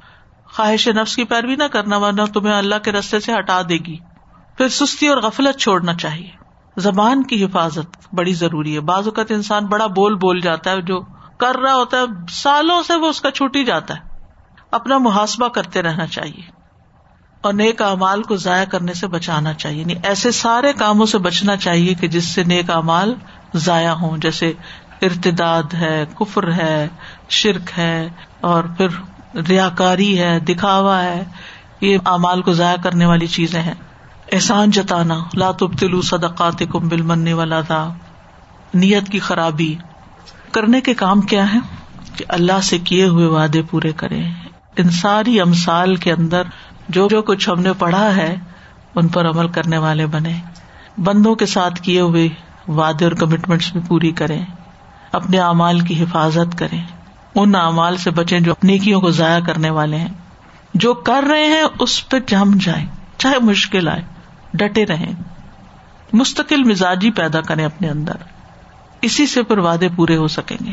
[0.44, 3.96] خواہش نفس کی پیروی نہ کرنا ورنہ تمہیں اللہ کے رستے سے ہٹا دے گی۔
[4.56, 6.30] پھر سستی اور غفلت چھوڑنا چاہیے۔
[6.76, 11.00] زبان کی حفاظت بڑی ضروری ہے۔ بعض اوقات انسان بڑا بول بول جاتا ہے، جو
[11.36, 14.00] کر رہا ہوتا ہے، سالوں سے وہ اس کا چھوٹ ہی جاتا ہے۔
[14.70, 16.63] اپنا محاسبہ کرتے رہنا چاہیے۔
[17.44, 21.56] اور نیک امال کو ضائع کرنے سے بچانا چاہیے۔ یعنی ایسے سارے کاموں سے بچنا
[21.56, 23.14] چاہیے کہ جس سے نیک امال
[23.54, 24.52] ضائع ہوں، جیسے
[25.02, 26.88] ارتداد ہے، کفر ہے،
[27.28, 28.08] شرک ہے،
[28.40, 28.88] اور پھر
[29.48, 31.24] ریا کاری ہے، دکھاوا ہے۔
[31.80, 33.74] یہ امال کو ضائع کرنے والی چیزیں ہیں۔
[34.32, 37.94] احسان جتانا لاتب تلو صدقات کم بل مننے والا تھا
[38.74, 39.74] نیت کی خرابی۔
[40.52, 41.58] کرنے کے کام کیا ہے
[42.16, 44.22] کہ اللہ سے کیے ہوئے وعدے پورے کرے
[44.76, 46.42] ان ساری امسال کے اندر
[46.88, 48.36] جو جو کچھ ہم نے پڑھا ہے،
[48.94, 50.40] ان پر عمل کرنے والے بنے
[50.98, 52.28] بندوں کے ساتھ کیے ہوئے
[52.68, 54.44] وعدے اور کمٹمنٹس بھی پوری کریں۔
[55.12, 56.86] اپنے اعمال کی حفاظت کریں۔
[57.34, 60.08] ان اعمال سے بچیں جو نیکیوں کو ضائع کرنے والے ہیں۔
[60.74, 62.86] جو کر رہے ہیں، اس پہ جم جائیں۔
[63.18, 64.02] چاہے مشکل آئے،
[64.54, 65.12] ڈٹے رہیں۔
[66.12, 68.14] مستقل مزاجی پیدا کریں اپنے اندر۔
[69.02, 70.72] اسی سے پھر وعدے پورے ہو سکیں گے۔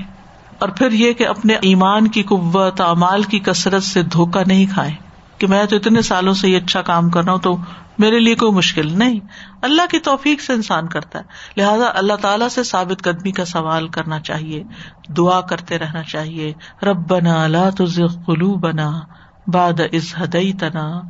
[0.59, 5.10] اور پھر یہ کہ اپنے ایمان کی قوت، اعمال کی کثرت سے دھوکا نہیں کھائے
[5.41, 7.57] کہ میں تو اتنے سالوں سے یہ اچھا کام کر رہا ہوں تو
[7.99, 9.19] میرے لیے کوئی مشکل نہیں۔
[9.61, 11.23] اللہ کی توفیق سے انسان کرتا ہے۔
[11.57, 14.63] لہٰذا اللہ تعالیٰ سے ثابت قدمی کا سوال کرنا چاہیے،
[15.07, 18.99] دعا کرتے رہنا چاہیے۔ رب بنا اللہ تلو بنا
[19.47, 21.01] باد از ہدئی تنا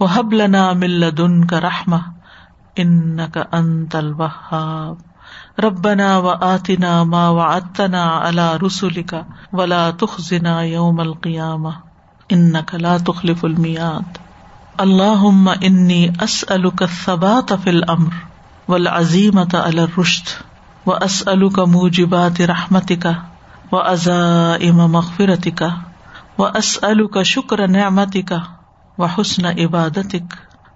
[0.00, 1.94] وہ حب لنا مل دن کا رحم
[2.76, 4.96] ان کا انت الوہاب۔
[5.60, 9.20] ربنا و آتنا ما و اتنا اللہ رسول کا
[9.52, 11.68] ولا تخنا یوم القیامہ
[12.30, 14.18] ان نقلا تخلف المیاد۔
[14.78, 15.24] اللہ
[15.60, 18.14] انی اس الثبات فی الامر
[18.68, 20.28] والعزیمت علی الرشد
[20.86, 21.24] و اس
[21.54, 23.10] کا موجبات رحمت کا
[23.72, 25.68] و ازائم مغفرت کا
[26.38, 26.78] و اس
[27.12, 28.38] کا شکر نعمت کا
[28.98, 30.16] و حسن عبادت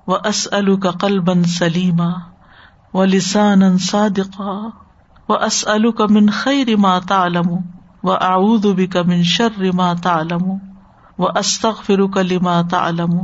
[0.07, 2.11] و اسأل کا قلبا سلیما
[2.95, 4.69] و لسانا صادقا
[5.29, 7.51] و اسأل کا من خیر ما تعلم
[8.03, 10.72] و اعوذ بک من شر ما تعلم
[11.23, 13.19] و استغفرک لما تعلم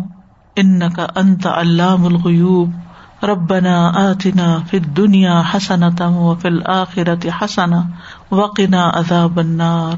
[0.56, 7.82] انك انت علام الغیوب ربنا آتنا فی الدنیا حسنة وفی الآخرة حسنة
[8.30, 9.96] وقنا عذاب النار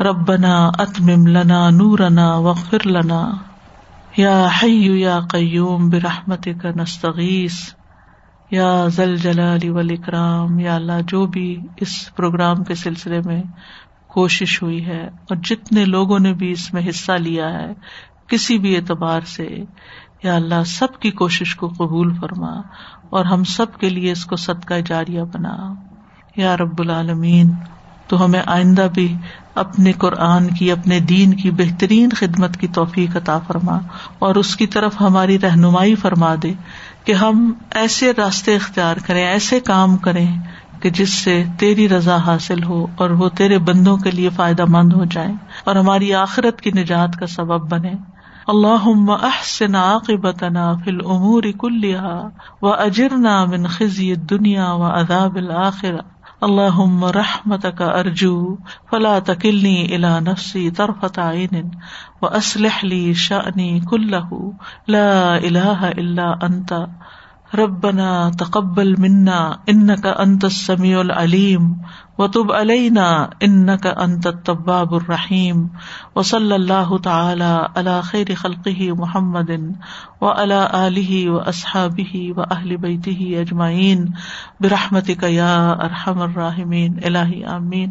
[0.00, 3.20] ربنا اتمم لنا نورنا واغفر لنا
[4.16, 7.58] یا حی یا قیوم برحمتک نستغیث
[8.50, 13.42] یا زل جلال والاکرام یا اللہ جو بھی اس پروگرام کے سلسلے میں
[14.12, 17.72] کوشش ہوئی ہے اور جتنے لوگوں نے بھی اس میں حصہ لیا ہے،
[18.26, 19.64] کسی بھی اعتبار سے،
[20.22, 22.60] یا اللہ سب کی کوشش کو قبول فرما
[23.10, 25.74] اور ہم سب کے لیے اس کو صدقہ جاریہ بنا۔
[26.36, 27.50] یا رب العالمین،
[28.06, 29.16] تو ہمیں آئندہ بھی
[29.54, 33.78] اپنے قرآن کی، اپنے دین کی بہترین خدمت کی توفیق عطا فرما
[34.18, 36.52] اور اس کی طرف ہماری رہنمائی فرما دے
[37.04, 40.28] کہ ہم ایسے راستے اختیار کریں، ایسے کام کریں
[40.80, 44.92] کہ جس سے تیری رضا حاصل ہو اور وہ تیرے بندوں کے لیے فائدہ مند
[44.92, 45.32] ہو جائے
[45.64, 47.92] اور ہماری آخرت کی نجات کا سبب بنے۔
[48.46, 48.86] اللہ
[49.22, 52.28] احسن عاقبتنا فی الامور کلها
[52.62, 56.00] و اجرنا من خزی دنیا و عذاب الآخرہ
[56.40, 56.78] اللہ
[57.16, 58.56] رحمت کا ارجو
[58.90, 61.68] فلا تکلنی الا نفسی طرفت عین
[62.22, 64.24] و اسلح لی شأنی کلہ
[64.88, 66.72] لا الہ الا انت۔
[67.58, 71.72] ربنا تقبل منا ان کا انت السمیع العلیم
[72.18, 73.06] و تب علینا
[73.40, 75.66] ان کا انت الطباب الرحیم
[76.16, 79.50] و صلی اللہ تعالی علی خیر خلقہ محمد
[80.20, 84.06] و علی و اصحابہ و اہل بیتہ اجمعین
[84.60, 87.90] برحمتک یا ارحم الراحمین الہی آمین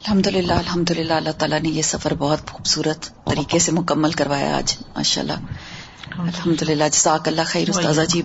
[0.00, 4.56] الحمد للہ الحمد للہ اللہ تعالیٰ نے یہ سفر بہت خوبصورت طریقے سے مکمل کروایا
[4.56, 8.22] آج ماشاء اللہ الحمد للہ جزاک اللہ خیر استاذہ جی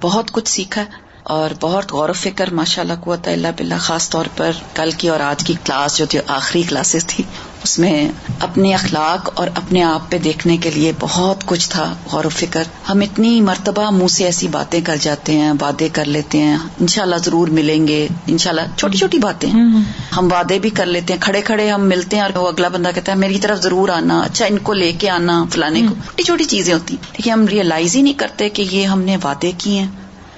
[0.00, 0.84] بہت کچھ سیکھا
[1.22, 5.08] اور بہت غور و فکر ماشاء اللہ قوت اللہ بلّہ خاص طور پر کل کی
[5.08, 7.24] اور آج کی کلاس جو تھی آخری کلاسز تھی
[7.64, 8.08] اس میں
[8.40, 12.62] اپنے اخلاق اور اپنے آپ پہ دیکھنے کے لیے بہت کچھ تھا غور و فکر۔
[12.88, 17.16] ہم اتنی مرتبہ منہ سے ایسی باتیں کر جاتے ہیں وعدے کر لیتے ہیں انشاءاللہ
[17.16, 19.50] ضرور ملیں گے انشاءاللہ۔ چھوٹی چھوٹی باتیں
[20.16, 22.90] ہم وعدے بھی کر لیتے ہیں کھڑے کھڑے ہم ملتے ہیں اور وہ اگلا بندہ
[22.94, 26.22] کہتا ہے میری طرف ضرور آنا اچھا ان کو لے کے آنا فلانے کو۔ چھوٹی
[26.22, 29.80] چھوٹی چیزیں ہوتی لیکن ہم ریئلائز ہی نہیں کرتے کہ یہ ہم نے وعدے کیے
[29.80, 29.88] ہیں۔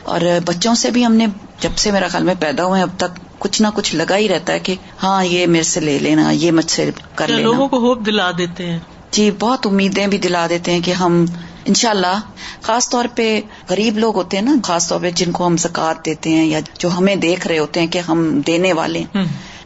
[0.03, 1.27] اور بچوں سے بھی ہم نے
[1.61, 4.53] جب سے میرا خیال میں پیدا ہوئے اب تک کچھ نہ کچھ لگا ہی رہتا
[4.53, 7.79] ہے کہ ہاں یہ میرے سے لے لینا یہ مجھ سے کر لینا۔ لوگوں کو
[7.79, 8.79] ہوپ دلا دیتے ہیں؟
[9.11, 11.25] جی بہت امیدیں بھی دلا دیتے ہیں کہ ہم
[11.65, 13.41] انشاءاللہ اللہ خاص طور پہ
[13.71, 16.61] غریب لوگ ہوتے ہیں نا خاص طور پہ جن کو ہم زکات دیتے ہیں یا
[16.79, 19.03] جو ہمیں دیکھ رہے ہوتے ہیں کہ ہم دینے والے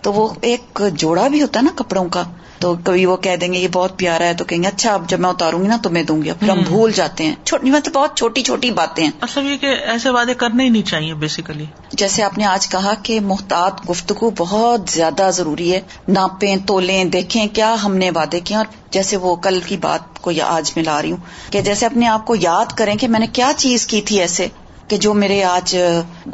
[0.07, 2.23] تو وہ ایک جوڑا بھی ہوتا ہے نا کپڑوں کا
[2.59, 5.09] تو کبھی وہ کہہ دیں گے یہ بہت پیارا ہے تو کہیں گے اچھا اب
[5.09, 7.71] جب میں اتاروں گی نا تو میں دوں گی پھر ہم بھول جاتے ہیں۔ چھوٹی
[7.71, 11.15] مطلب بہت چھوٹی چھوٹی باتیں ہیں۔ اصل یہ کہ ایسے وعدے کرنے ہی نہیں چاہیے
[11.15, 17.05] بیسیکلی جیسے آپ نے آج کہا کہ محتاط گفتگو بہت زیادہ ضروری ہے۔ ناپیں تولیں
[17.05, 20.85] دیکھیں کیا ہم نے وعدے کیا اور جیسے وہ کل کی بات کو آج میں
[20.85, 23.87] لا رہی ہوں کہ جیسے اپنے آپ کو یاد کریں کہ میں نے کیا چیز
[23.87, 24.49] کی تھی ایسے۔
[24.89, 25.77] کہ جو میرے آج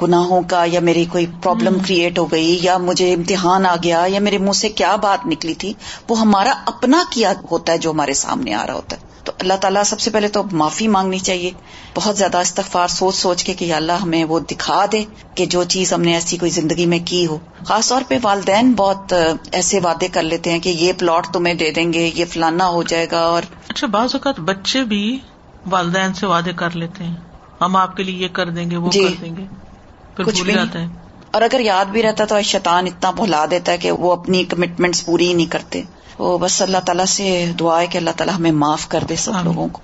[0.02, 4.20] گناہوں کا یا میری کوئی پرابلم کریٹ ہو گئی یا مجھے امتحان آ گیا یا
[4.20, 5.72] میرے منہ سے کیا بات نکلی تھی
[6.08, 9.54] وہ ہمارا اپنا کیا ہوتا ہے جو ہمارے سامنے آ رہا ہوتا ہے۔ تو اللہ
[9.54, 11.50] تعالیٰ سب سے پہلے تو معافی مانگنی چاہیے۔
[11.94, 15.64] بہت زیادہ استغفار سوچ سوچ کے کہ یا اللہ ہمیں وہ دکھا دے کہ جو
[15.64, 19.14] چیز ہم نے ایسی کوئی زندگی میں کی ہو۔ خاص طور پہ والدین بہت
[19.52, 22.82] ایسے وعدے کر لیتے ہیں کہ یہ پلاٹ تمہیں دے دیں گے یہ فلانا ہو
[22.82, 25.18] جائے گا اور اچھا بعض اوقات بچے بھی
[25.70, 27.31] والدین سے وعدے کر لیتے ہیں۔
[27.64, 29.44] ہم آپ کے لیے یہ کر دیں گے وہ جی۔ کر دیں گے۔
[30.16, 30.86] پھر کچھ بھی جاتا ہے
[31.30, 35.06] اور اگر یاد بھی رہتا تو شیطان اتنا بھلا دیتا ہے کہ وہ اپنی کمٹمنٹس
[35.06, 35.82] پوری ہی نہیں کرتے۔
[36.18, 39.32] وہ بس اللہ تعالیٰ سے دعا ہے کہ اللہ تعالیٰ ہمیں معاف کر دے سب
[39.44, 39.80] لوگوں کو۔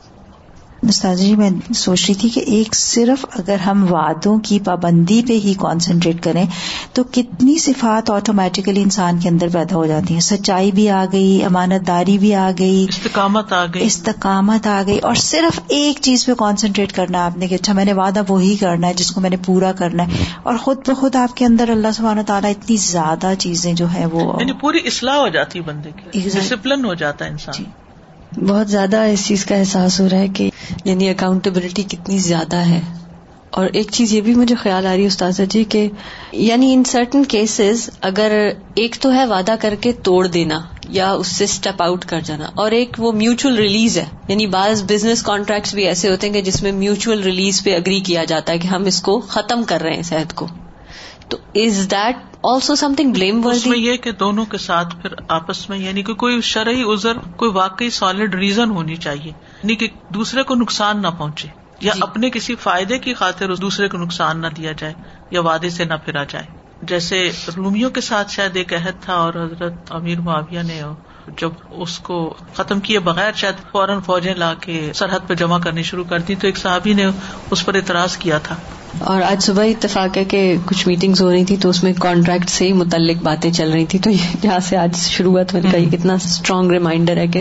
[0.82, 5.32] استاد جی میں سوچ رہی تھی کہ ایک صرف اگر ہم وعدوں کی پابندی پہ
[5.32, 6.44] ہی کانسنٹریٹ کریں
[6.92, 11.44] تو کتنی صفات آٹومیٹیکلی انسان کے اندر پیدا ہو جاتی ہیں؟ سچائی بھی آ گئی
[11.44, 16.26] امانت داری بھی آ گئی استقامت آ گئی۔ استقامت آ گئی اور صرف ایک چیز
[16.26, 19.20] پہ کانسنٹریٹ کرنا آپ نے کہ اچھا میں نے وعدہ وہی کرنا ہے جس کو
[19.20, 22.76] میں نے پورا کرنا ہے۔ اور خود بخود آپ کے اندر اللہ سبحانہ تعالیٰ اتنی
[22.76, 27.24] زیادہ چیزیں جو ہے وہ یعنی پوری اصلاح ہو جاتی بندے کی۔ ڈسپلن ہو جاتا
[27.24, 27.87] ہے انسان۔ جی۔
[28.36, 30.50] بہت زیادہ اس چیز کا احساس ہو رہا ہے کہ
[30.84, 32.80] یعنی اکاؤنٹیبلٹی کتنی زیادہ ہے۔
[33.50, 35.88] اور ایک چیز یہ بھی مجھے خیال آ رہی ہے استاذہ جی کہ
[36.32, 41.26] یعنی ان سرٹن کیسز اگر ایک تو ہے وعدہ کر کے توڑ دینا یا اس
[41.26, 45.74] سے اسٹیپ آؤٹ کر جانا اور ایک وہ میوچل ریلیز ہے۔ یعنی بعض بزنس کانٹریکٹس
[45.74, 48.66] بھی ایسے ہوتے ہیں کہ جس میں میوچل ریلیز پہ اگری کیا جاتا ہے کہ
[48.66, 50.46] ہم اس کو ختم کر رہے ہیں صحت کو۔
[51.28, 52.16] تو is that
[52.54, 56.40] also something blame میں یہ کہ دونوں کے ساتھ پھر آپس میں یعنی کہ کوئی
[56.40, 61.48] شرعی ازر کوئی واقعی سالڈ ریزن ہونی چاہیے یعنی کہ دوسرے کو نقصان نہ پہنچے
[61.80, 64.92] یا جی۔ اپنے کسی فائدے کی خاطر دوسرے کو نقصان نہ دیا جائے
[65.30, 66.46] یا وعدے سے نہ پھرا جائے۔
[66.82, 70.82] جیسے رومیوں کے ساتھ شاید ایک عہد تھا اور حضرت امیر معاویہ نے
[71.36, 75.82] جب اس کو ختم کیے بغیر شاید فوراً فوجیں لا کے سرحد پہ جمع کرنی
[75.82, 77.06] شروع کر دی تو ایک صحابی نے
[77.50, 78.54] اس پر اعتراض کیا تھا۔
[78.98, 82.50] اور آج صبح اتفاق ہے کہ کچھ میٹنگز ہو رہی تھی تو اس میں کانٹریکٹ
[82.50, 84.10] سے ہی متعلق باتیں چل رہی تھی۔ تو
[84.44, 87.40] یہاں سے آج شروعات میں کہی کتنا اسٹرانگ ریمائنڈر ہے کہ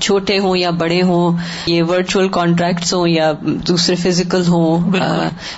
[0.00, 1.36] چھوٹے ہوں یا بڑے ہوں
[1.66, 3.32] یہ ورچوئل کانٹریکٹس ہوں یا
[3.68, 4.92] دوسرے فزیکل ہوں۔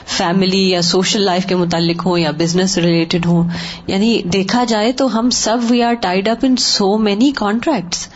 [0.06, 3.48] فیملی یا سوشل لائف کے متعلق ہوں یا بزنس ریلیٹڈ ہوں۔
[3.86, 8.08] یعنی دیکھا جائے تو ہم سب we are tied up in so many contracts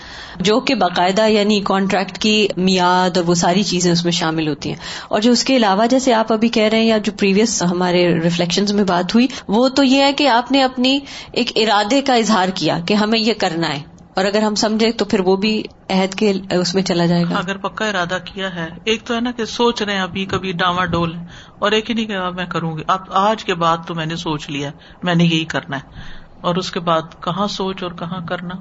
[0.43, 4.69] جو کہ باقاعدہ یعنی کانٹریکٹ کی میاد اور وہ ساری چیزیں اس میں شامل ہوتی
[4.69, 4.77] ہیں۔
[5.09, 8.21] اور جو اس کے علاوہ جیسے آپ ابھی کہہ رہے ہیں یا جو پریویس ہمارے
[8.21, 10.99] ریفلیکشن میں بات ہوئی، وہ تو یہ ہے کہ آپ نے اپنی
[11.33, 13.83] ایک ارادے کا اظہار کیا کہ ہمیں یہ کرنا ہے۔
[14.17, 17.35] اور اگر ہم سمجھے تو پھر وہ بھی عہد کے اس میں چلا جائے گا۔
[17.35, 20.53] اگر پکا ارادہ کیا ہے، ایک تو ہے نا کہ سوچ رہے ہیں ابھی کبھی
[20.53, 21.17] ڈاواں ڈول
[21.59, 24.17] اور ایک ہی نہیں کہ میں کروں گی۔ اب آج کے بعد تو میں نے
[24.17, 24.71] سوچ لیا
[25.03, 26.01] میں نے یہی کرنا ہے۔
[26.41, 28.55] اور اس کے بعد کہاں سوچ اور کہاں کرنا؟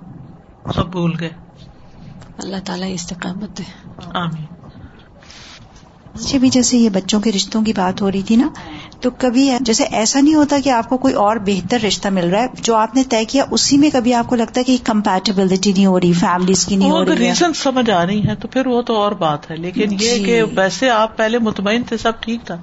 [0.75, 1.29] سب بھول گئے۔
[2.37, 3.63] اللہ تعالیٰ استقامت دے۔
[4.13, 4.45] آمین۔
[6.15, 8.49] اچھا بھی جیسے یہ بچوں کے رشتوں کی بات ہو رہی تھی نا
[9.01, 12.41] تو کبھی جیسے ایسا نہیں ہوتا کہ آپ کو کوئی اور بہتر رشتہ مل رہا
[12.41, 15.71] ہے جو آپ نے طے کیا اسی میں کبھی آپ کو لگتا ہے کہ کمپیٹیبلٹی
[15.73, 18.67] نہیں ہو رہی فیملیز کی نہیں ہو رہی ریزن سمجھ آ رہی ہے تو پھر
[18.67, 22.11] وہ تو اور بات ہے۔ لیکن یہ جی۔ کہ ویسے آپ پہلے مطمئن تھے سب
[22.19, 22.57] ٹھیک تھا۔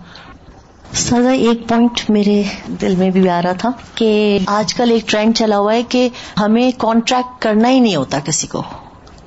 [0.94, 2.42] سزا ایک پوائنٹ میرے
[2.80, 6.08] دل میں بھی آ رہا تھا کہ آج کل ایک ٹرینڈ چلا ہوا ہے کہ
[6.40, 8.62] ہمیں کانٹریکٹ کرنا ہی نہیں ہوتا کسی کو۔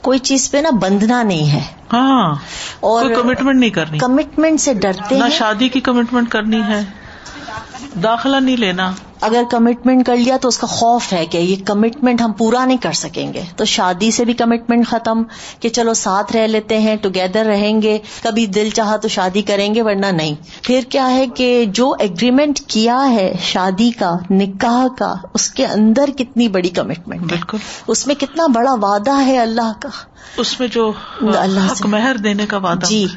[0.01, 1.61] کوئی چیز پہ نا بندھنا نہیں ہے۔
[1.93, 2.35] ہاں
[2.79, 6.81] اور کمٹمنٹ نہیں کرنی۔ کمٹمنٹ سے ڈرتے نہ شادی کی کمٹمنٹ کرنی ہے۔
[8.03, 8.91] داخلہ نہیں لینا۔
[9.21, 12.77] اگر کمٹمنٹ کر لیا تو اس کا خوف ہے کہ یہ کمٹمنٹ ہم پورا نہیں
[12.77, 15.23] کر سکیں گے۔ تو شادی سے بھی کمٹمنٹ ختم
[15.59, 19.75] کہ چلو ساتھ رہ لیتے ہیں ٹوگیدر رہیں گے۔ کبھی دل چاہا تو شادی کریں
[19.75, 25.13] گے ورنہ نہیں۔ پھر کیا ہے کہ جو اگریمنٹ کیا ہے شادی کا نکاح کا
[25.33, 27.57] اس کے اندر کتنی بڑی کمٹمنٹ بالکل۔
[27.87, 29.89] اس میں کتنا بڑا وعدہ ہے اللہ کا۔
[30.37, 30.91] اس میں جو
[31.21, 33.07] اللہ حق مہر دینے کا وعدہ۔ جی۔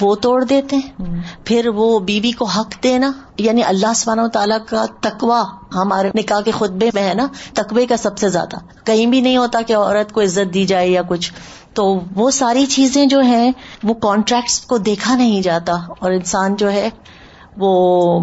[0.00, 4.58] وہ توڑ دیتے ہیں۔ پھر وہ بیوی کو حق دینا یعنی اللہ سبحانہ و تعالیٰ
[4.66, 5.42] کا تقوا
[5.74, 9.36] ہمارے نکاح کے خطبے میں ہے نا تقوی کا سب سے زیادہ۔ کہیں بھی نہیں
[9.36, 11.32] ہوتا کہ عورت کو عزت دی جائے یا کچھ۔
[11.74, 16.72] تو وہ ساری چیزیں جو ہیں وہ کانٹریکٹس کو دیکھا نہیں جاتا۔ اور انسان جو
[16.72, 16.88] ہے
[17.56, 18.20] وہ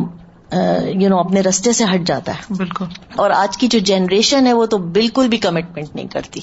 [0.93, 4.53] یو نو اپنے رستے سے ہٹ جاتا ہے۔ بالکل۔ اور آج کی جو جنریشن ہے
[4.53, 6.39] وہ تو بالکل بھی کمٹمنٹ نہیں کرتی۔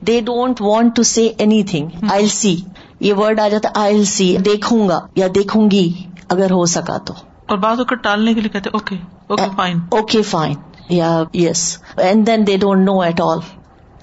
[0.00, 1.28] They don't want to see
[1.62, 2.56] anything I see
[3.02, 5.92] یہ ورڈ آ جاتا آئی سی دیکھوں گا یا دیکھوں گی
[6.28, 7.14] اگر ہو سکا تو.
[7.46, 8.96] اور بعض اوقات ٹالنے کے لیے کہتے okay
[9.26, 10.54] okay fine okay fine
[10.88, 13.38] یا yes and then they don't know at all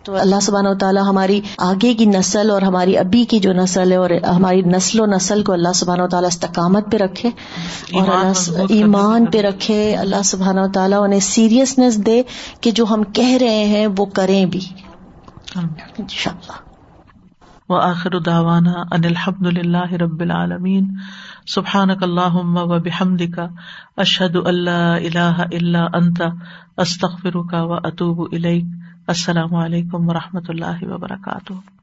[0.04, 3.91] تو اللہ سبحانہ و تعالیٰ ہماری آگے کی نسل اور ہماری ابھی کی جو نسل
[3.91, 7.30] ہے اور ہماری نسل و نسل کو اللہ سبحانہ و تعالیٰ استقامت پہ رکھے
[7.93, 12.22] اور ایمان اللہ ایمان پہ رکھے اللہ سبحانہ و تعالیٰ انہیں سیریسنیس دے
[12.62, 14.62] کہ جو ہم کہہ رہے ہیں وہ کریں بھی۔
[17.70, 20.96] و آخر داوانا ان الحمد للہ رب العالمین.
[21.48, 23.40] سبحان اللہ و بحمدک.
[23.98, 26.22] اشد اللہ اللہ الہ اللہ انت.
[27.44, 28.28] کا و اطوب
[29.08, 31.79] السلام علیکم و رحمۃ اللہ وبرکاتہ.